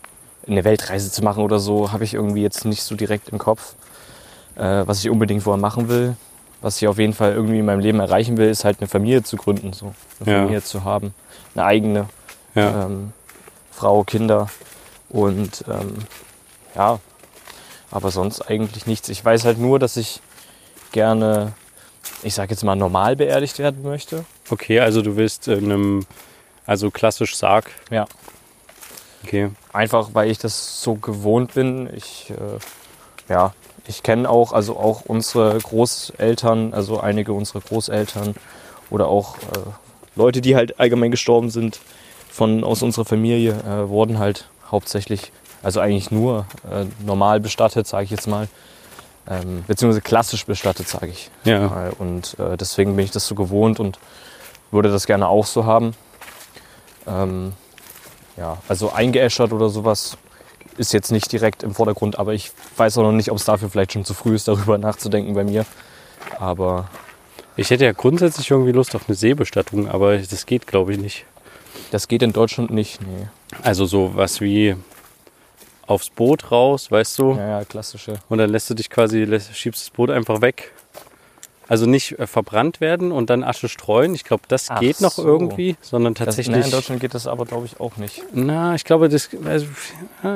eine 0.47 0.65
Weltreise 0.65 1.11
zu 1.11 1.23
machen 1.23 1.43
oder 1.43 1.59
so, 1.59 1.93
habe 1.93 2.05
ich 2.05 2.15
irgendwie 2.15 2.43
jetzt 2.43 2.65
nicht 2.65 2.83
so 2.83 2.97
direkt 2.97 3.31
im 3.31 3.39
Kopf. 3.39 3.75
Äh, 4.57 4.87
was 4.87 5.01
ich 5.01 5.09
unbedingt 5.11 5.43
vorher 5.43 5.61
machen 5.61 5.89
will, 5.89 6.17
was 6.61 6.81
ich 6.81 6.89
auf 6.89 6.99
jeden 6.99 7.13
Fall 7.13 7.33
irgendwie 7.33 7.59
in 7.59 7.65
meinem 7.67 7.81
Leben 7.81 8.01
erreichen 8.01 8.37
will, 8.37 8.49
ist 8.49 8.65
halt 8.65 8.81
eine 8.81 8.89
Familie 8.89 9.23
zu 9.23 9.37
gründen, 9.37 9.73
so 9.73 9.95
eine 10.21 10.31
Ja. 10.33 10.39
Familie 10.41 10.63
zu 10.63 10.85
haben, 10.85 11.15
eine 11.55 11.65
eigene 11.65 12.09
ja, 12.55 12.87
ähm, 12.87 13.13
Frau, 13.71 14.03
Kinder 14.05 14.49
und 15.09 15.65
ähm, 15.69 15.95
ja, 16.75 16.99
aber 17.91 18.11
sonst 18.11 18.43
eigentlich 18.43 18.87
nichts. 18.87 19.09
Ich 19.09 19.25
weiß 19.25 19.45
halt 19.45 19.59
nur, 19.59 19.79
dass 19.79 19.97
ich 19.97 20.21
gerne, 20.93 21.53
ich 22.23 22.35
sage 22.35 22.51
jetzt 22.51 22.65
mal 22.65 22.75
normal 22.77 23.17
beerdigt 23.17 23.59
werden 23.59 23.83
möchte. 23.83 24.25
okay, 24.51 24.81
also 24.81 25.01
du 25.03 25.17
willst 25.17 25.49
in 25.49 25.65
einem, 25.65 26.07
also 26.67 26.91
klassisch 26.91 27.37
Sarg. 27.37 27.71
Ja. 27.91 28.07
Okay, 29.25 29.51
Einfach 29.73 30.11
weil 30.15 30.31
ich 30.31 30.39
das 30.39 30.81
so 30.83 30.95
gewohnt 30.95 31.55
bin. 31.55 31.89
Ich, 31.95 32.31
äh, 32.31 33.33
ja, 33.33 33.53
ich 33.89 34.03
kenne 34.03 34.29
auch, 34.29 34.53
also 34.53 34.77
auch 34.77 35.03
unsere 35.07 35.59
Großeltern, 35.59 36.75
also 36.75 37.01
einige 37.01 37.33
unserer 37.33 37.61
Großeltern 37.61 38.35
oder 38.91 39.09
auch 39.09 39.37
äh, 39.39 39.41
Leute, 40.15 40.41
die 40.41 40.55
halt 40.55 40.79
allgemein 40.79 41.11
gestorben 41.11 41.51
sind 41.51 41.81
von 42.31 42.65
aus 42.65 42.83
unserer 42.83 43.07
Familie, 43.07 43.53
äh, 43.53 43.89
wurden 43.89 44.19
halt 44.19 44.49
hauptsächlich, 44.71 45.33
also 45.63 45.81
eigentlich 45.81 46.11
nur 46.11 46.47
äh, 46.71 46.85
normal 47.05 47.41
bestattet, 47.41 47.87
sage 47.87 48.05
ich 48.05 48.11
jetzt 48.11 48.29
mal. 48.29 48.49
Ähm, 49.29 49.65
beziehungsweise 49.67 50.03
klassisch 50.03 50.47
bestattet, 50.47 50.89
sage 50.89 51.09
ich. 51.09 51.31
ja, 51.45 51.91
Und 51.99 52.39
äh, 52.39 52.57
deswegen 52.57 52.95
bin 52.97 53.05
ich 53.05 53.11
das 53.11 53.27
so 53.27 53.35
gewohnt 53.35 53.81
und 53.81 53.99
würde 54.71 54.91
das 54.91 55.07
gerne 55.07 55.29
auch 55.29 55.47
so 55.47 55.65
haben. 55.65 55.95
Ähm, 57.07 57.53
ja, 58.37 58.59
also 58.69 58.93
eingeäschert 58.93 59.53
oder 59.53 59.69
sowas 59.69 60.17
ist 60.79 60.93
jetzt 60.93 61.11
nicht 61.13 61.31
direkt 61.33 61.63
im 61.63 61.75
Vordergrund, 61.75 62.19
aber 62.19 62.35
ich 62.35 62.53
weiß 62.77 62.99
auch 62.99 63.03
noch 63.03 63.13
nicht, 63.13 63.31
ob 63.31 63.37
es 63.37 63.45
dafür 63.45 63.69
vielleicht 63.69 63.93
schon 63.93 64.05
zu 64.05 64.15
früh 64.15 64.35
ist, 64.35 64.49
darüber 64.49 64.79
nachzudenken 64.79 65.35
bei 65.35 65.45
mir. 65.45 65.65
Aber 66.39 66.89
Ich 67.57 67.71
hätte 67.71 67.85
ja 67.85 67.93
grundsätzlich 67.93 68.51
irgendwie 68.51 68.73
Lust 68.73 68.95
auf 68.95 69.09
eine 69.09 69.15
Seebestattung, 69.17 69.89
aber 69.89 70.19
das 70.19 70.47
geht, 70.47 70.67
glaube 70.67 70.93
ich, 70.93 70.99
nicht. 70.99 71.25
das 71.91 72.07
geht 72.09 72.23
in 72.23 72.33
Deutschland 72.33 72.71
nicht. 72.71 73.01
Nee. 73.03 73.27
Also 73.63 73.85
so 73.87 74.13
was 74.15 74.41
wie 74.41 74.77
aufs 75.87 76.11
Boot 76.11 76.51
raus, 76.53 76.91
weißt 76.91 77.19
du? 77.19 77.35
Ja, 77.35 77.49
ja, 77.61 77.65
klassische. 77.65 78.15
Und 78.29 78.39
dann 78.39 78.51
lässt 78.51 78.69
du 78.69 78.75
dich 78.75 78.91
quasi, 78.91 79.25
lässt, 79.25 79.57
schiebst 79.57 79.83
das 79.83 79.91
Boot 79.91 80.11
einfach 80.11 80.41
weg. 80.43 80.73
Also 81.69 81.85
nicht 81.87 82.19
äh, 82.19 82.27
verbrannt 82.27 82.81
werden 82.81 83.13
und 83.13 83.29
dann 83.31 83.45
Asche 83.45 83.69
streuen. 83.69 84.15
Ich 84.15 84.25
glaube, 84.25 84.45
das 84.49 84.71
Ach 84.71 84.81
geht 84.81 85.01
noch 85.03 85.13
so. 85.13 85.25
irgendwie, 85.27 85.77
sondern 85.83 86.15
Das, 86.15 86.25
tatsächlich. 86.27 86.57
nee, 86.57 86.65
in 86.65 86.71
Deutschland 86.71 87.01
geht 87.01 87.15
das 87.15 87.27
aber, 87.27 87.45
glaube 87.45 87.67
ich, 87.67 87.79
auch 87.79 87.97
nicht. 87.99 88.23
na, 88.33 88.75
ich 88.75 88.85
glaube, 88.85 89.09
das. 89.11 89.29
Also, 89.45 89.67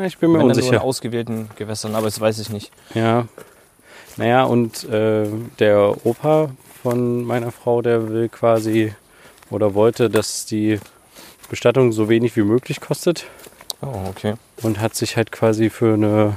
ich 0.05 0.19
bin 0.19 0.31
mir 0.31 0.39
Wenn 0.39 0.49
dann 0.49 0.57
nur 0.57 0.59
in 0.59 0.65
unsicher. 0.65 0.83
ausgewählten 0.83 1.49
Gewässern, 1.57 1.95
aber 1.95 2.05
das 2.07 2.21
weiß 2.21 2.39
ich 2.39 2.51
nicht. 2.51 2.71
Ja. 2.95 3.27
Naja, 4.19 4.45
und 4.45 4.85
äh, 4.91 5.27
der 5.59 6.05
Opa 6.07 6.51
von 6.83 7.25
meiner 7.25 7.51
Frau, 7.51 7.81
der 7.81 8.11
will 8.11 8.29
quasi 8.29 8.93
oder 9.51 9.73
wollte, 9.75 10.11
dass 10.11 10.45
die 10.45 10.79
Bestattung 11.49 11.93
so 11.93 12.09
wenig 12.11 12.37
wie 12.37 12.43
möglich 12.43 12.81
kostet 12.81 13.25
Oh, 13.81 13.89
okay. 14.11 14.35
und 14.63 14.81
hat 14.81 14.95
sich 14.95 15.17
halt 15.17 15.33
quasi 15.33 15.71
für 15.71 15.95
eine 15.95 16.37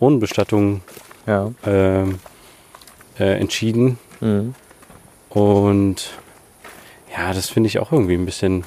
Urnenbestattung 0.00 0.82
Ja. 1.26 1.50
ähm, 1.64 2.18
äh, 3.18 3.38
entschieden. 3.38 3.98
Mhm. 4.20 4.54
Und 5.30 6.10
ja, 7.10 7.32
das 7.32 7.48
finde 7.48 7.68
ich 7.68 7.78
auch 7.78 7.92
irgendwie 7.92 8.14
ein 8.14 8.26
bisschen 8.26 8.64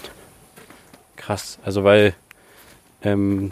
krass. 1.15 1.59
Also 1.63 1.83
weil, 1.83 2.13
ähm, 3.03 3.51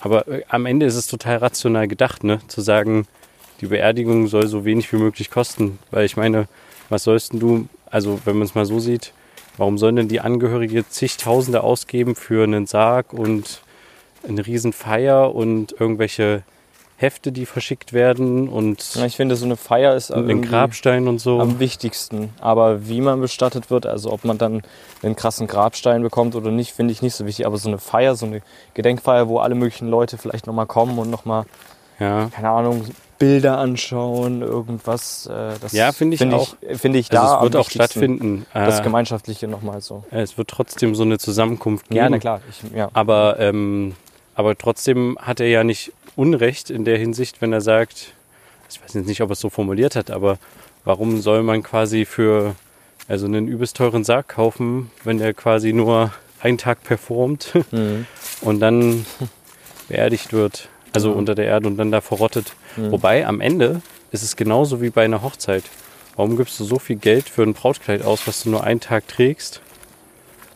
aber 0.00 0.28
äh, 0.28 0.42
am 0.48 0.66
Ende 0.66 0.86
ist 0.86 0.96
es 0.96 1.06
total 1.06 1.38
rational 1.38 1.88
gedacht, 1.88 2.24
ne? 2.24 2.40
Zu 2.48 2.60
sagen, 2.60 3.06
die 3.60 3.66
Beerdigung 3.66 4.26
soll 4.26 4.48
so 4.48 4.64
wenig 4.64 4.92
wie 4.92 4.96
möglich 4.96 5.30
kosten. 5.30 5.78
Weil 5.90 6.04
ich 6.04 6.16
meine, 6.16 6.48
was 6.88 7.04
sollst 7.04 7.32
denn 7.32 7.40
du, 7.40 7.68
also 7.90 8.20
wenn 8.24 8.36
man 8.36 8.46
es 8.46 8.54
mal 8.54 8.66
so 8.66 8.80
sieht, 8.80 9.12
warum 9.56 9.78
sollen 9.78 9.96
denn 9.96 10.08
die 10.08 10.20
Angehörige 10.20 10.88
zigtausende 10.88 11.62
ausgeben 11.62 12.14
für 12.16 12.44
einen 12.44 12.66
Sarg 12.66 13.12
und 13.12 13.62
eine 14.26 14.46
Riesenfeier 14.46 15.34
und 15.34 15.74
irgendwelche 15.78 16.42
Hefte, 17.02 17.32
die 17.32 17.44
verschickt 17.46 17.92
werden 17.92 18.48
und 18.48 18.94
Ja, 18.94 19.04
ich 19.04 19.16
finde, 19.16 19.36
so 19.36 19.44
eine 19.44 19.56
Feier 19.56 19.94
ist 19.94 20.10
irgendwie 20.10 20.48
Grabstein 20.48 21.08
und 21.08 21.18
so. 21.20 21.40
am 21.40 21.58
wichtigsten. 21.58 22.30
Aber 22.40 22.88
wie 22.88 23.00
man 23.00 23.20
bestattet 23.20 23.70
wird, 23.70 23.86
also 23.86 24.10
ob 24.12 24.24
man 24.24 24.38
dann 24.38 24.62
einen 25.02 25.16
krassen 25.16 25.46
Grabstein 25.46 26.02
bekommt 26.02 26.34
oder 26.34 26.50
nicht, 26.50 26.72
finde 26.72 26.92
ich 26.92 27.02
nicht 27.02 27.14
so 27.14 27.26
wichtig. 27.26 27.44
Aber 27.46 27.58
so 27.58 27.68
eine 27.68 27.78
Feier, 27.78 28.14
so 28.14 28.26
eine 28.26 28.40
Gedenkfeier, 28.74 29.28
wo 29.28 29.38
alle 29.40 29.54
möglichen 29.54 29.88
Leute 29.88 30.16
vielleicht 30.16 30.46
nochmal 30.46 30.66
kommen 30.66 30.98
und 30.98 31.10
nochmal, 31.10 31.44
ja. 31.98 32.28
keine 32.34 32.50
Ahnung, 32.50 32.84
Bilder 33.18 33.58
anschauen, 33.58 34.42
irgendwas. 34.42 35.26
Äh, 35.26 35.54
das 35.60 35.72
Ja, 35.72 35.92
finde 35.92 36.14
ich 36.14 36.18
finde 36.18 36.36
auch. 36.36 36.56
Finde 36.74 36.98
ich 36.98 37.10
Also 37.12 37.22
da 37.22 37.36
es 37.36 37.42
wird 37.42 37.56
auch 37.56 37.70
stattfinden. 37.70 38.46
Das 38.52 38.80
Äh, 38.80 38.82
Gemeinschaftliche 38.82 39.46
nochmal 39.46 39.80
so. 39.80 40.02
es 40.10 40.36
wird 40.38 40.48
trotzdem 40.48 40.94
so 40.96 41.04
eine 41.04 41.18
Zusammenkunft 41.18 41.88
geben. 41.88 41.96
Ja, 41.98 42.08
na 42.10 42.18
klar. 42.18 42.40
Ich, 42.50 42.62
ja. 42.76 42.88
Aber, 42.94 43.38
ähm, 43.38 43.94
aber 44.34 44.56
trotzdem 44.56 45.16
hat 45.20 45.40
er 45.40 45.48
ja 45.48 45.64
nicht 45.64 45.92
Unrecht 46.16 46.70
in 46.70 46.84
der 46.84 46.98
Hinsicht, 46.98 47.40
wenn 47.40 47.52
er 47.52 47.60
sagt, 47.60 48.12
ich 48.70 48.82
weiß 48.82 48.94
jetzt 48.94 49.06
nicht, 49.06 49.20
ob 49.22 49.30
er 49.30 49.34
es 49.34 49.40
so 49.40 49.50
formuliert 49.50 49.96
hat, 49.96 50.10
aber 50.10 50.38
warum 50.84 51.20
soll 51.20 51.42
man 51.42 51.62
quasi 51.62 52.04
für 52.04 52.54
also 53.08 53.26
einen 53.26 53.48
übelst 53.48 53.76
teuren 53.76 54.04
Sarg 54.04 54.28
kaufen, 54.28 54.90
wenn 55.04 55.18
der 55.18 55.34
quasi 55.34 55.72
nur 55.72 56.12
einen 56.40 56.58
Tag 56.58 56.82
performt 56.82 57.52
Mhm. 57.72 58.06
und 58.42 58.60
dann 58.60 59.04
beerdigt 59.88 60.32
wird, 60.32 60.68
also 60.92 61.10
Mhm. 61.10 61.16
unter 61.16 61.34
der 61.34 61.46
Erde 61.46 61.68
und 61.68 61.76
dann 61.76 61.90
da 61.90 62.00
verrottet. 62.00 62.52
Mhm. 62.76 62.92
Wobei 62.92 63.26
am 63.26 63.40
Ende 63.40 63.80
ist 64.10 64.22
es 64.22 64.36
genauso 64.36 64.80
wie 64.82 64.90
bei 64.90 65.04
einer 65.04 65.22
Hochzeit. 65.22 65.64
Warum 66.16 66.36
gibst 66.36 66.60
du 66.60 66.64
so 66.64 66.78
viel 66.78 66.96
Geld 66.96 67.28
für 67.28 67.42
ein 67.42 67.54
Brautkleid 67.54 68.02
aus, 68.04 68.26
was 68.26 68.42
du 68.42 68.50
nur 68.50 68.64
einen 68.64 68.80
Tag 68.80 69.08
trägst? 69.08 69.60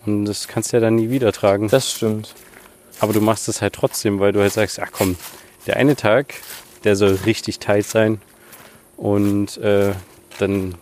Und 0.05 0.27
das 0.27 0.49
kannst 0.49 0.73
du 0.73 0.77
ja 0.77 0.81
dann 0.83 0.97
nie 0.97 1.09
wieder 1.11 1.33
tragen. 1.33 1.69
Das 1.69 1.91
stimmt. 1.93 2.35
Aber 3.01 3.13
du 3.13 3.21
machst 3.21 3.49
es 3.49 3.61
halt 3.63 3.75
trotzdem, 3.75 4.21
weil 4.21 4.33
du 4.33 4.41
halt 4.41 4.53
sagst, 4.53 4.81
ach 4.81 4.91
komm, 4.93 5.17
der 5.67 5.77
eine 5.77 5.97
Tag, 5.97 6.35
der 6.85 6.97
soll 6.97 7.19
richtig 7.27 7.59
tight 7.59 7.85
sein. 7.87 8.21
Und 8.97 9.59
äh, 9.59 9.93
dann 10.39 10.75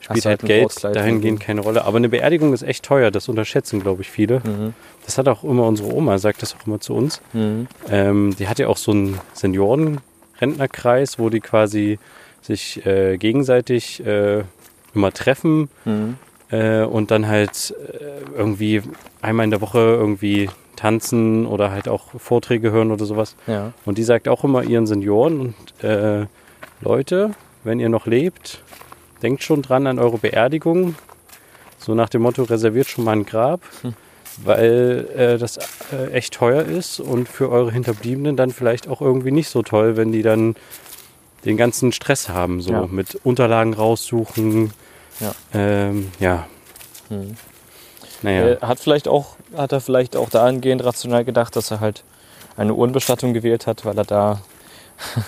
spielt 0.00 0.24
halt 0.24 0.42
halt 0.42 0.48
Geld 0.48 0.84
dahingehend 0.96 1.40
keine 1.40 1.60
Rolle. 1.62 1.84
Aber 1.84 1.96
eine 1.96 2.08
Beerdigung 2.08 2.52
ist 2.52 2.62
echt 2.62 2.84
teuer, 2.84 3.10
das 3.10 3.28
unterschätzen, 3.28 3.80
glaube 3.80 4.02
ich, 4.02 4.10
viele. 4.10 4.40
Mhm. 4.40 4.74
Das 5.04 5.18
hat 5.18 5.26
auch 5.28 5.42
immer 5.44 5.66
unsere 5.66 5.92
Oma, 5.92 6.18
sagt 6.18 6.42
das 6.42 6.54
auch 6.54 6.66
immer 6.66 6.80
zu 6.80 6.94
uns. 6.94 7.20
Mhm. 7.32 7.66
Ähm, 7.88 8.36
die 8.38 8.46
hat 8.48 8.58
ja 8.58 8.68
auch 8.68 8.76
so 8.76 8.92
einen 8.92 9.18
Senioren-Rentnerkreis, 9.34 11.18
wo 11.18 11.28
die 11.30 11.40
quasi 11.40 11.98
sich 12.42 12.84
äh, 12.86 13.18
gegenseitig 13.18 14.04
äh, 14.04 14.44
immer 14.94 15.12
treffen 15.12 15.68
Mhm. 15.84 16.16
äh, 16.50 16.82
und 16.82 17.10
dann 17.10 17.26
halt 17.28 17.74
äh, 17.92 18.36
irgendwie 18.36 18.82
einmal 19.20 19.44
in 19.44 19.50
der 19.50 19.60
Woche 19.60 19.78
irgendwie 19.78 20.48
tanzen 20.80 21.46
oder 21.46 21.70
halt 21.70 21.88
auch 21.88 22.06
Vorträge 22.18 22.70
hören 22.70 22.90
oder 22.90 23.04
sowas. 23.04 23.36
Ja. 23.46 23.72
Und 23.84 23.98
die 23.98 24.02
sagt 24.02 24.28
auch 24.28 24.44
immer 24.44 24.62
ihren 24.62 24.86
Senioren 24.86 25.40
und 25.40 25.84
äh, 25.84 26.26
Leute, 26.80 27.32
wenn 27.64 27.80
ihr 27.80 27.88
noch 27.90 28.06
lebt, 28.06 28.62
denkt 29.22 29.42
schon 29.42 29.60
dran 29.62 29.86
an 29.86 29.98
eure 29.98 30.16
Beerdigung. 30.18 30.94
So 31.78 31.94
nach 31.94 32.08
dem 32.08 32.22
Motto, 32.22 32.42
reserviert 32.44 32.88
schon 32.88 33.04
mal 33.04 33.12
ein 33.12 33.26
Grab, 33.26 33.60
Hm. 33.82 33.94
weil 34.42 35.08
äh, 35.16 35.38
das 35.38 35.58
äh, 35.92 36.10
echt 36.12 36.34
teuer 36.34 36.62
ist 36.62 37.00
und 37.00 37.28
für 37.28 37.50
eure 37.50 37.72
Hinterbliebenen 37.72 38.36
dann 38.36 38.50
vielleicht 38.50 38.88
auch 38.88 39.00
irgendwie 39.02 39.30
nicht 39.32 39.48
so 39.48 39.62
toll, 39.62 39.96
wenn 39.98 40.12
die 40.12 40.22
dann 40.22 40.54
den 41.44 41.56
ganzen 41.56 41.92
Stress 41.92 42.28
haben, 42.30 42.60
so 42.62 42.72
Ja. 42.72 42.86
mit 42.90 43.18
Unterlagen 43.24 43.74
raussuchen. 43.74 44.72
Ja. 45.20 45.32
Ähm, 45.52 46.08
ja. 46.20 46.46
Mhm. 47.10 47.34
Naja. 48.22 48.56
Er 48.60 48.68
hat 48.68 48.80
vielleicht 48.80 49.08
auch, 49.08 49.36
hat 49.56 49.72
er 49.72 49.80
vielleicht 49.80 50.16
auch 50.16 50.30
dahingehend 50.30 50.84
rational 50.84 51.24
gedacht, 51.24 51.56
dass 51.56 51.70
er 51.70 51.80
halt 51.80 52.04
eine 52.56 52.74
Urnenbestattung 52.74 53.32
gewählt 53.32 53.66
hat, 53.66 53.84
weil 53.84 53.96
er 53.98 54.04
da 54.04 54.40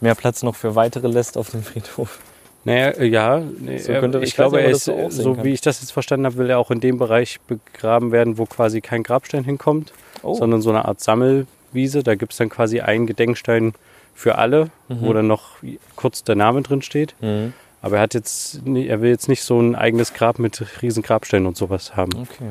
mehr 0.00 0.14
Platz 0.14 0.42
noch 0.42 0.54
für 0.54 0.74
weitere 0.74 1.08
lässt 1.08 1.36
auf 1.36 1.50
dem 1.50 1.62
Friedhof. 1.62 2.18
Naja, 2.64 2.88
äh, 2.90 3.06
ja, 3.06 3.40
nee, 3.60 3.78
So 3.78 3.92
könnte- 3.94 4.18
ich, 4.18 4.28
ich 4.30 4.34
glaube, 4.34 4.56
nicht, 4.56 4.66
er 4.66 4.70
ist, 5.06 5.16
so 5.16 5.34
kann. 5.34 5.44
wie 5.44 5.52
ich 5.52 5.60
das 5.60 5.80
jetzt 5.80 5.92
verstanden 5.92 6.26
habe, 6.26 6.36
will 6.36 6.50
er 6.50 6.58
auch 6.58 6.70
in 6.70 6.80
dem 6.80 6.98
Bereich 6.98 7.40
begraben 7.46 8.12
werden, 8.12 8.36
wo 8.38 8.46
quasi 8.46 8.80
kein 8.80 9.02
Grabstein 9.02 9.44
hinkommt, 9.44 9.92
Oh. 10.22 10.34
sondern 10.34 10.60
so 10.60 10.70
eine 10.70 10.84
Art 10.84 11.00
Sammelwiese. 11.00 12.02
Da 12.02 12.14
gibt 12.16 12.32
es 12.32 12.38
dann 12.38 12.48
quasi 12.48 12.80
einen 12.80 13.06
Gedenkstein 13.06 13.74
für 14.14 14.36
alle, 14.36 14.70
wo 14.88 15.12
dann 15.12 15.28
noch 15.28 15.50
kurz 15.94 16.24
der 16.24 16.34
Name 16.34 16.62
drin 16.62 16.82
steht. 16.82 17.14
Mhm. 17.20 17.52
Aber 17.80 17.96
er 17.96 18.02
hat 18.02 18.14
jetzt, 18.14 18.60
er 18.66 19.00
will 19.00 19.10
jetzt 19.10 19.28
nicht 19.28 19.44
so 19.44 19.60
ein 19.60 19.76
eigenes 19.76 20.12
Grab 20.12 20.40
mit 20.40 20.82
riesen 20.82 21.04
Grabsteinen 21.04 21.46
und 21.46 21.56
sowas 21.56 21.94
haben. 21.94 22.10
Okay. 22.14 22.50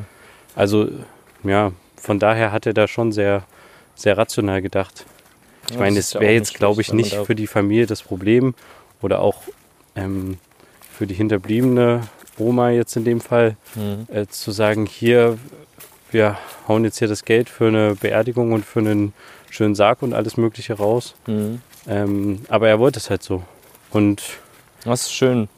Also 0.58 0.88
ja, 1.44 1.72
von 2.02 2.20
daher 2.20 2.52
hat 2.52 2.66
er 2.66 2.74
da 2.74 2.88
schon 2.88 3.12
sehr, 3.12 3.44
sehr 3.96 4.18
rational 4.18 4.62
gedacht. 4.62 5.06
Ich 5.68 5.74
Ja, 5.76 5.80
meine, 5.82 5.98
das 5.98 6.08
es 6.08 6.14
ja 6.14 6.22
wäre 6.22 6.34
jetzt, 6.34 6.54
glaube 6.56 6.82
ich, 6.82 6.92
nicht 6.94 7.14
für 7.14 7.36
die 7.36 7.48
Familie 7.48 7.86
das 7.86 8.02
Problem 8.02 8.56
oder 9.02 9.20
auch 9.22 9.44
ähm, 9.96 10.38
für 10.92 11.06
die 11.08 11.14
hinterbliebene 11.14 12.02
Oma 12.40 12.70
jetzt 12.72 12.96
in 12.96 13.04
dem 13.06 13.22
Fall 13.22 13.56
Mhm. 13.76 14.08
äh, 14.14 14.26
zu 14.28 14.52
sagen, 14.52 14.86
hier, 14.86 15.38
wir 16.12 16.38
hauen 16.68 16.84
jetzt 16.84 17.00
hier 17.00 17.08
das 17.08 17.24
Geld 17.26 17.50
für 17.50 17.68
eine 17.68 17.96
Beerdigung 17.96 18.52
und 18.54 18.66
für 18.66 18.80
einen 18.80 19.14
schönen 19.50 19.76
Sarg 19.76 20.02
und 20.02 20.14
alles 20.14 20.38
Mögliche 20.38 20.74
raus. 20.76 21.16
Mhm. 21.28 21.62
Ähm, 21.88 22.42
aber 22.50 22.68
er 22.70 22.80
wollte 22.80 23.00
es 23.00 23.10
halt 23.10 23.24
so. 23.24 23.44
Und 23.92 24.22
Das 24.84 25.02
ist 25.04 25.14
schön. 25.14 25.50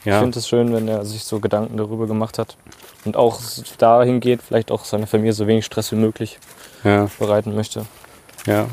Ich 0.00 0.06
ja, 0.06 0.20
finde 0.20 0.38
es 0.38 0.48
schön, 0.48 0.72
wenn 0.72 0.86
er 0.88 1.04
sich 1.04 1.24
so 1.24 1.40
Gedanken 1.40 1.76
darüber 1.76 2.06
gemacht 2.06 2.38
hat. 2.38 2.56
Und 3.06 3.16
auch 3.16 3.40
dahin 3.78 4.18
geht, 4.20 4.42
vielleicht 4.42 4.70
auch 4.72 4.84
seiner 4.84 5.06
Familie 5.06 5.32
so 5.32 5.46
wenig 5.46 5.64
Stress 5.64 5.92
wie 5.92 5.96
möglich 5.96 6.38
ja, 6.84 7.08
bereiten 7.18 7.54
möchte. 7.54 7.86
ja. 8.46 8.66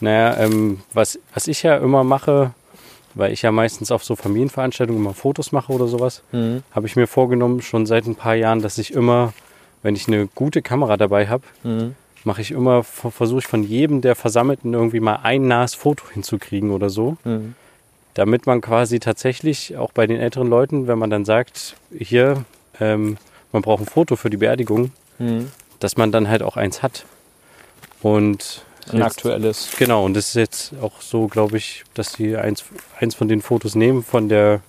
Naja, 0.00 0.36
ähm, 0.38 0.80
was, 0.92 1.18
was 1.34 1.48
ich 1.48 1.64
ja 1.64 1.76
immer 1.76 2.04
mache, 2.04 2.52
weil 3.14 3.32
ich 3.32 3.42
ja 3.42 3.50
meistens 3.50 3.90
auf 3.90 4.04
so 4.04 4.14
Familienveranstaltungen 4.14 5.02
immer 5.02 5.12
Fotos 5.12 5.50
mache 5.50 5.72
oder 5.72 5.88
sowas, 5.88 6.22
Mhm. 6.30 6.62
habe 6.70 6.86
ich 6.86 6.94
mir 6.94 7.08
vorgenommen, 7.08 7.60
schon 7.62 7.84
seit 7.84 8.06
ein 8.06 8.14
paar 8.14 8.36
Jahren, 8.36 8.62
dass 8.62 8.78
ich 8.78 8.92
immer, 8.92 9.32
wenn 9.82 9.96
ich 9.96 10.06
eine 10.06 10.28
gute 10.28 10.62
Kamera 10.62 10.96
dabei 10.96 11.26
habe, 11.26 11.42
Mhm. 11.64 11.96
mache 12.24 12.40
ich 12.42 12.52
immer, 12.52 12.84
versuche 12.84 13.40
ich 13.40 13.46
von 13.48 13.64
jedem 13.64 14.00
der 14.00 14.14
Versammelten 14.14 14.72
irgendwie 14.72 15.00
mal 15.00 15.18
ein 15.24 15.48
nahes 15.48 15.74
Foto 15.74 16.04
hinzukriegen 16.14 16.70
oder 16.70 16.90
so, 16.90 17.16
Mhm. 17.24 17.56
damit 18.14 18.46
man 18.46 18.60
quasi 18.60 19.00
tatsächlich 19.00 19.76
auch 19.76 19.90
bei 19.90 20.06
den 20.06 20.20
älteren 20.20 20.48
Leuten, 20.48 20.86
wenn 20.86 20.98
man 20.98 21.10
dann 21.10 21.24
sagt, 21.24 21.74
hier, 21.98 22.44
ähm, 22.78 23.16
man 23.52 23.62
braucht 23.62 23.82
ein 23.82 23.86
Foto 23.86 24.16
für 24.16 24.30
die 24.30 24.36
Beerdigung, 24.36 24.92
Mhm. 25.18 25.50
dass 25.80 25.96
man 25.96 26.12
dann 26.12 26.28
halt 26.28 26.42
auch 26.42 26.56
eins 26.56 26.82
hat. 26.82 27.04
Und 28.02 28.62
Ein 28.90 28.98
jetzt- 28.98 29.06
aktuelles. 29.18 29.68
Genau, 29.78 30.04
und 30.04 30.14
das 30.14 30.28
ist 30.28 30.34
jetzt 30.34 30.72
auch 30.80 31.00
so, 31.00 31.26
glaube 31.26 31.56
ich, 31.56 31.84
dass 31.94 32.12
die 32.12 32.36
eins, 32.36 32.64
eins 33.00 33.14
von 33.14 33.28
den 33.28 33.42
Fotos 33.42 33.74
nehmen 33.74 34.02
von 34.04 34.28
der 34.28 34.60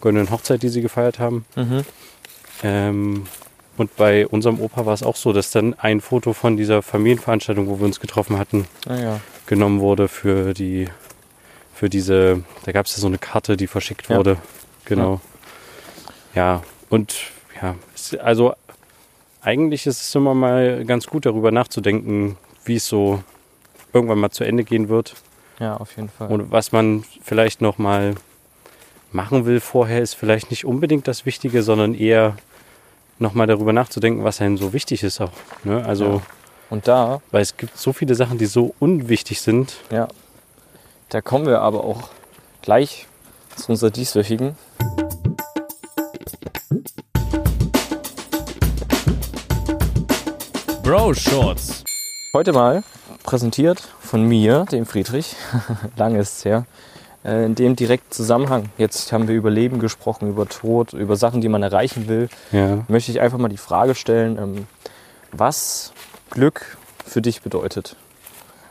goldenen 0.00 0.30
Hochzeit, 0.30 0.62
die 0.62 0.68
sie 0.68 0.82
gefeiert 0.82 1.18
haben. 1.18 1.44
Mhm. 1.54 1.84
Ähm, 2.64 3.26
und 3.76 3.96
bei 3.96 4.26
unserem 4.26 4.60
Opa 4.60 4.84
war 4.86 4.94
es 4.94 5.02
auch 5.02 5.16
so, 5.16 5.32
dass 5.32 5.50
dann 5.50 5.74
ein 5.78 6.00
Foto 6.00 6.32
von 6.32 6.56
dieser 6.56 6.82
Familienveranstaltung, 6.82 7.68
wo 7.68 7.78
wir 7.78 7.86
uns 7.86 8.00
getroffen 8.00 8.38
hatten, 8.38 8.66
Ah 8.86 8.96
ja. 8.96 9.20
genommen 9.46 9.80
wurde 9.80 10.08
für 10.08 10.52
die, 10.54 10.88
für 11.74 11.88
diese, 11.88 12.42
da 12.64 12.72
gab 12.72 12.86
es 12.86 12.96
ja 12.96 13.00
so 13.00 13.06
eine 13.06 13.18
Karte, 13.18 13.56
die 13.56 13.66
verschickt 13.66 14.08
Ja. 14.08 14.16
wurde. 14.18 14.36
Genau. 14.84 15.20
Ja, 16.34 16.62
und 16.90 17.14
ja, 17.62 17.74
also 18.22 18.54
eigentlich 19.40 19.86
ist 19.86 20.00
es 20.00 20.14
immer 20.14 20.34
mal 20.34 20.84
ganz 20.84 21.06
gut 21.06 21.26
darüber 21.26 21.50
nachzudenken, 21.50 22.36
wie 22.64 22.76
es 22.76 22.86
so 22.86 23.22
irgendwann 23.92 24.18
mal 24.18 24.30
zu 24.30 24.44
Ende 24.44 24.64
gehen 24.64 24.88
wird 24.88 25.14
Ja, 25.58 25.76
auf 25.76 25.96
jeden 25.96 26.08
Fall. 26.08 26.28
und 26.28 26.50
was 26.50 26.72
man 26.72 27.04
vielleicht 27.22 27.60
noch 27.60 27.78
mal 27.78 28.14
machen 29.12 29.44
will 29.44 29.60
vorher, 29.60 30.00
ist 30.00 30.14
vielleicht 30.14 30.50
nicht 30.50 30.64
unbedingt 30.64 31.06
das 31.06 31.26
Wichtige, 31.26 31.62
sondern 31.62 31.94
eher 31.94 32.36
nochmal 33.18 33.46
darüber 33.46 33.72
nachzudenken, 33.72 34.24
was 34.24 34.40
einem 34.40 34.56
so 34.56 34.72
wichtig 34.72 35.02
ist 35.02 35.20
auch. 35.20 35.32
Ne? 35.64 35.84
Also, 35.84 36.04
Ja. 36.04 36.20
Und 36.70 36.88
da, 36.88 37.20
weil 37.30 37.42
es 37.42 37.58
gibt 37.58 37.76
so 37.76 37.92
viele 37.92 38.14
Sachen, 38.14 38.38
die 38.38 38.46
so 38.46 38.74
unwichtig 38.78 39.42
sind. 39.42 39.76
ja, 39.90 40.08
da 41.10 41.20
kommen 41.20 41.44
wir 41.44 41.60
aber 41.60 41.84
auch 41.84 42.08
gleich 42.62 43.06
zu 43.56 43.72
unserer 43.72 43.90
dieswöchigen. 43.90 44.56
Bro 50.82 51.14
Shorts. 51.14 51.84
Heute 52.32 52.52
mal 52.52 52.82
präsentiert 53.22 53.80
von 54.00 54.24
mir, 54.26 54.64
dem 54.70 54.86
Friedrich, 54.86 55.36
lange 55.96 56.18
ist 56.18 56.38
es 56.38 56.44
her, 56.44 56.66
äh, 57.24 57.44
in 57.44 57.54
dem 57.54 57.76
direkten 57.76 58.10
Zusammenhang. 58.10 58.70
Jetzt 58.78 59.12
haben 59.12 59.28
wir 59.28 59.34
über 59.34 59.50
Leben 59.50 59.78
gesprochen, 59.78 60.28
über 60.28 60.48
Tod, 60.48 60.92
über 60.92 61.16
Sachen, 61.16 61.40
die 61.40 61.48
man 61.48 61.62
erreichen 61.62 62.08
will. 62.08 62.28
Ja. 62.50 62.84
Möchte 62.88 63.12
ich 63.12 63.20
einfach 63.20 63.38
mal 63.38 63.48
die 63.48 63.56
Frage 63.58 63.94
stellen, 63.94 64.38
ähm, 64.38 64.66
was 65.30 65.92
Glück 66.30 66.76
für 67.06 67.22
dich 67.22 67.42
bedeutet. 67.42 67.96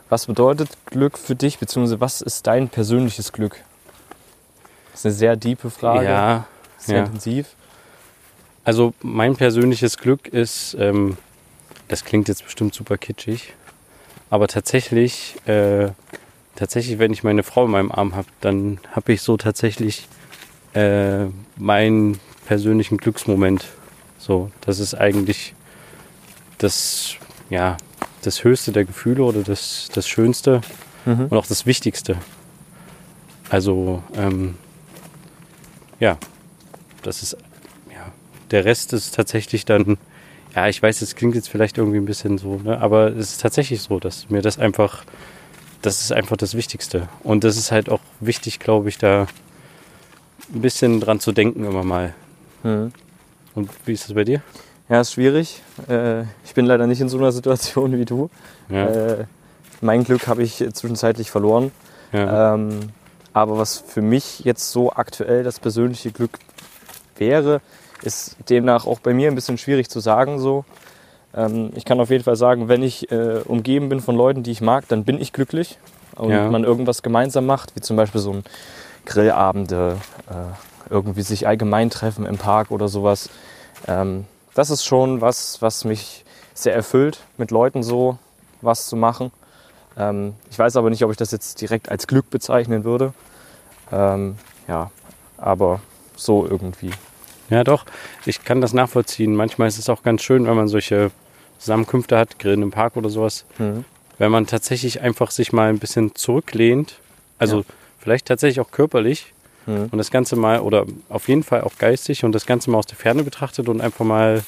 Was 0.08 0.26
bedeutet 0.26 0.70
Glück 0.86 1.18
für 1.18 1.34
dich, 1.34 1.58
beziehungsweise 1.58 2.00
was 2.00 2.20
ist 2.20 2.46
dein 2.46 2.68
persönliches 2.68 3.32
Glück? 3.32 3.56
Das 4.90 5.00
ist 5.00 5.06
eine 5.06 5.14
sehr 5.14 5.40
tiefe 5.40 5.70
Frage, 5.70 6.04
Ja, 6.04 6.44
sehr 6.76 6.98
ja. 6.98 7.04
intensiv. 7.04 7.54
Also 8.64 8.92
mein 9.00 9.34
persönliches 9.36 9.96
Glück 9.96 10.28
ist, 10.28 10.76
ähm, 10.78 11.16
das 11.88 12.04
klingt 12.04 12.28
jetzt 12.28 12.44
bestimmt 12.44 12.74
super 12.74 12.98
kitschig, 12.98 13.54
aber 14.30 14.48
tatsächlich, 14.48 15.36
äh, 15.46 15.88
tatsächlich, 16.56 16.98
wenn 16.98 17.12
ich 17.12 17.22
meine 17.22 17.42
Frau 17.42 17.64
in 17.66 17.70
meinem 17.70 17.92
Arm 17.92 18.14
habe, 18.14 18.28
dann 18.40 18.78
habe 18.92 19.12
ich 19.12 19.22
so 19.22 19.36
tatsächlich 19.36 20.08
äh, 20.74 21.26
meinen 21.56 22.18
persönlichen 22.46 22.96
Glücksmoment. 22.98 23.66
So, 24.18 24.50
das 24.62 24.78
ist 24.78 24.94
eigentlich 24.94 25.54
das, 26.58 27.16
ja, 27.50 27.76
das 28.22 28.44
höchste 28.44 28.72
der 28.72 28.84
Gefühle 28.84 29.22
oder 29.24 29.42
das, 29.42 29.88
das 29.92 30.08
Schönste 30.08 30.60
Mhm. 31.04 31.26
und 31.30 31.36
auch 31.36 31.46
das 31.46 31.66
Wichtigste. 31.66 32.16
Also, 33.50 34.02
ähm, 34.14 34.56
ja, 36.00 36.16
das 37.02 37.22
ist, 37.22 37.36
ja, 37.90 38.12
der 38.50 38.64
Rest 38.64 38.92
ist 38.92 39.14
tatsächlich 39.14 39.64
dann, 39.64 39.98
ja, 40.54 40.68
ich 40.68 40.82
weiß, 40.82 41.02
es 41.02 41.14
klingt 41.14 41.34
jetzt 41.34 41.48
vielleicht 41.48 41.78
irgendwie 41.78 41.98
ein 41.98 42.04
bisschen 42.04 42.38
so, 42.38 42.56
ne, 42.62 42.80
aber 42.80 43.08
es 43.08 43.32
ist 43.32 43.40
tatsächlich 43.40 43.80
so, 43.82 43.98
dass 44.00 44.28
mir 44.30 44.42
das 44.42 44.58
einfach, 44.58 45.04
das 45.80 46.00
ist 46.00 46.12
einfach 46.12 46.36
das 46.36 46.54
Wichtigste. 46.54 47.08
Und 47.22 47.44
das 47.44 47.56
ist 47.56 47.72
halt 47.72 47.88
auch 47.90 48.00
wichtig, 48.20 48.58
glaube 48.58 48.88
ich, 48.88 48.98
da 48.98 49.26
ein 50.54 50.60
bisschen 50.60 51.00
dran 51.00 51.20
zu 51.20 51.32
denken 51.32 51.64
immer 51.64 51.84
mal. 51.84 52.14
Mhm. 52.62 52.92
Und 53.54 53.70
wie 53.86 53.92
ist 53.92 54.06
das 54.08 54.14
bei 54.14 54.24
dir? 54.24 54.42
Ja, 54.88 55.00
ist 55.00 55.12
schwierig. 55.12 55.62
Äh, 55.88 56.22
ich 56.44 56.54
bin 56.54 56.66
leider 56.66 56.86
nicht 56.86 57.00
in 57.00 57.08
so 57.08 57.16
einer 57.18 57.32
Situation 57.32 57.96
wie 57.98 58.04
du. 58.04 58.28
Ja, 58.68 58.86
Äh, 58.88 59.24
mein 59.80 60.04
Glück 60.04 60.26
habe 60.26 60.42
ich 60.42 60.56
zwischenzeitlich 60.72 61.30
verloren. 61.30 61.72
ja, 62.12 62.54
Ähm, 62.54 62.90
aber 63.32 63.56
was 63.56 63.78
für 63.78 64.02
mich 64.02 64.40
jetzt 64.40 64.70
so 64.70 64.92
aktuell 64.92 65.42
das 65.42 65.58
persönliche 65.58 66.12
Glück 66.12 66.38
wäre, 67.16 67.60
ist 68.02 68.36
demnach 68.48 68.86
auch 68.86 69.00
bei 69.00 69.14
mir 69.14 69.28
ein 69.30 69.34
bisschen 69.34 69.58
schwierig 69.58 69.88
zu 69.88 70.00
sagen. 70.00 70.38
So. 70.38 70.64
Ähm, 71.34 71.70
ich 71.74 71.84
kann 71.84 72.00
auf 72.00 72.10
jeden 72.10 72.24
Fall 72.24 72.36
sagen, 72.36 72.68
wenn 72.68 72.82
ich 72.82 73.10
äh, 73.10 73.40
umgeben 73.44 73.88
bin 73.88 74.00
von 74.00 74.16
Leuten, 74.16 74.42
die 74.42 74.50
ich 74.50 74.60
mag, 74.60 74.88
dann 74.88 75.04
bin 75.04 75.20
ich 75.20 75.32
glücklich. 75.32 75.78
Und 76.14 76.30
Ja. 76.30 76.50
man 76.50 76.64
irgendwas 76.64 77.02
gemeinsam 77.02 77.46
macht, 77.46 77.74
wie 77.74 77.80
zum 77.80 77.96
Beispiel 77.96 78.20
so 78.20 78.32
ein 78.32 78.44
Grillabende, 79.06 79.96
äh, 80.28 80.92
irgendwie 80.92 81.22
sich 81.22 81.46
allgemein 81.46 81.88
treffen 81.90 82.26
im 82.26 82.36
Park 82.36 82.70
oder 82.70 82.88
sowas. 82.88 83.30
Ähm, 83.88 84.26
das 84.54 84.68
ist 84.70 84.84
schon 84.84 85.20
was, 85.22 85.62
was 85.62 85.84
mich 85.84 86.24
sehr 86.54 86.74
erfüllt, 86.74 87.20
mit 87.38 87.50
Leuten 87.50 87.82
so 87.82 88.18
was 88.60 88.86
zu 88.86 88.96
machen. 88.96 89.32
Ähm, 89.96 90.34
ich 90.50 90.58
weiß 90.58 90.76
aber 90.76 90.90
nicht, 90.90 91.02
ob 91.04 91.10
ich 91.10 91.16
das 91.16 91.30
jetzt 91.30 91.60
direkt 91.60 91.90
als 91.90 92.06
Glück 92.06 92.28
bezeichnen 92.30 92.84
würde. 92.84 93.14
Ähm, 93.90 94.36
ja, 94.68 94.90
aber 95.38 95.80
so 96.16 96.46
irgendwie. 96.46 96.90
Ja, 97.52 97.64
doch, 97.64 97.84
ich 98.26 98.44
kann 98.44 98.60
das 98.60 98.72
nachvollziehen. 98.72 99.34
Manchmal 99.34 99.68
ist 99.68 99.78
es 99.78 99.88
auch 99.88 100.02
ganz 100.02 100.22
schön, 100.22 100.46
wenn 100.46 100.56
man 100.56 100.68
solche 100.68 101.10
Zusammenkünfte 101.58 102.16
hat, 102.18 102.38
Grillen 102.38 102.62
im 102.62 102.70
Park 102.70 102.96
oder 102.96 103.08
sowas, 103.10 103.44
Mhm. 103.58 103.84
wenn 104.18 104.30
man 104.32 104.46
tatsächlich 104.46 105.00
einfach 105.00 105.30
sich 105.30 105.52
mal 105.52 105.68
ein 105.68 105.78
bisschen 105.78 106.14
zurücklehnt, 106.14 106.96
also 107.38 107.58
Ja. 107.58 107.64
vielleicht 107.98 108.26
tatsächlich 108.26 108.60
auch 108.60 108.70
körperlich 108.70 109.32
Mhm. 109.66 109.88
und 109.92 109.98
das 109.98 110.10
Ganze 110.10 110.34
mal 110.36 110.60
oder 110.60 110.86
auf 111.08 111.28
jeden 111.28 111.42
Fall 111.44 111.60
auch 111.60 111.76
geistig 111.78 112.24
und 112.24 112.32
das 112.32 112.46
Ganze 112.46 112.70
mal 112.70 112.78
aus 112.78 112.86
der 112.86 112.96
Ferne 112.96 113.22
betrachtet 113.22 113.68
und 113.68 113.80
einfach 113.80 114.04
mal 114.04 114.42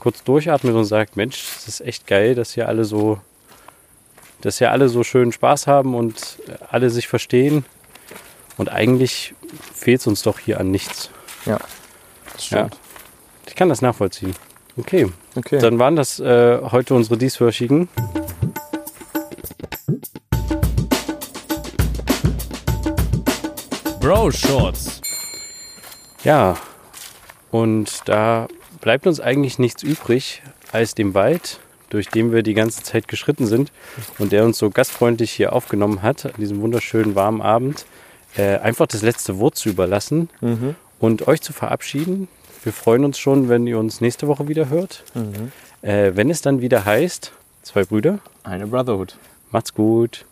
kurz 0.00 0.24
durchatmet 0.24 0.74
und 0.74 0.84
sagt, 0.86 1.16
Mensch, 1.16 1.44
das 1.54 1.68
ist 1.68 1.80
echt 1.82 2.06
geil, 2.06 2.34
dass 2.34 2.54
hier 2.54 2.66
alle 2.68 2.84
so, 2.84 3.20
dass 4.40 4.58
hier 4.58 4.70
alle 4.72 4.88
so 4.88 5.04
schön 5.04 5.30
Spaß 5.30 5.66
haben 5.66 5.94
und 5.94 6.38
alle 6.70 6.88
sich 6.90 7.06
verstehen. 7.06 7.64
Und 8.56 8.70
eigentlich 8.70 9.34
fehlt 9.74 10.00
es 10.00 10.06
uns 10.06 10.22
doch 10.22 10.38
hier 10.38 10.58
an 10.58 10.70
nichts. 10.70 11.10
Das 12.40 12.46
stimmt. 12.46 12.76
Ich 13.46 13.54
kann 13.54 13.68
das 13.68 13.82
nachvollziehen. 13.82 14.34
Okay, 14.78 15.10
Okay. 15.36 15.58
dann 15.58 15.78
waren 15.78 15.94
das 15.96 16.18
äh, 16.20 16.58
heute 16.72 16.94
unsere 16.94 17.18
dieswöchigen. 17.18 17.88
Bro 24.00 24.30
Shorts. 24.32 25.00
Ja, 26.24 26.56
und 27.50 28.00
da 28.06 28.48
bleibt 28.80 29.06
uns 29.06 29.20
eigentlich 29.20 29.58
nichts 29.58 29.82
übrig, 29.82 30.42
als 30.72 30.94
dem 30.94 31.14
Wald, 31.14 31.60
durch 31.90 32.08
den 32.08 32.32
wir 32.32 32.42
die 32.42 32.54
ganze 32.54 32.82
Zeit 32.82 33.08
geschritten 33.08 33.46
sind 33.46 33.72
und 34.18 34.32
der 34.32 34.44
uns 34.44 34.58
so 34.58 34.70
gastfreundlich 34.70 35.30
hier 35.30 35.52
aufgenommen 35.52 36.02
hat, 36.02 36.26
an 36.26 36.32
diesem 36.38 36.60
wunderschönen 36.60 37.14
warmen 37.14 37.42
Abend, 37.42 37.86
äh, 38.36 38.58
einfach 38.58 38.86
das 38.86 39.02
letzte 39.02 39.38
Wort 39.38 39.56
zu 39.56 39.68
überlassen 39.68 40.28
Mhm. 40.40 40.74
Und 41.00 41.26
euch 41.26 41.40
zu 41.42 41.52
verabschieden. 41.52 42.28
Wir 42.62 42.72
freuen 42.72 43.04
uns 43.04 43.18
schon, 43.18 43.48
wenn 43.48 43.66
ihr 43.66 43.78
uns 43.78 44.00
nächste 44.00 44.28
Woche 44.28 44.46
wieder 44.46 44.68
hört. 44.68 45.02
Mhm. 45.14 45.50
Äh, 45.82 46.12
wenn 46.14 46.30
es 46.30 46.42
dann 46.42 46.60
wieder 46.60 46.84
heißt, 46.84 47.32
zwei 47.62 47.84
Brüder, 47.84 48.18
Eine 48.44 48.66
Brotherhood. 48.66 49.16
macht's 49.50 49.74
gut. 49.74 50.26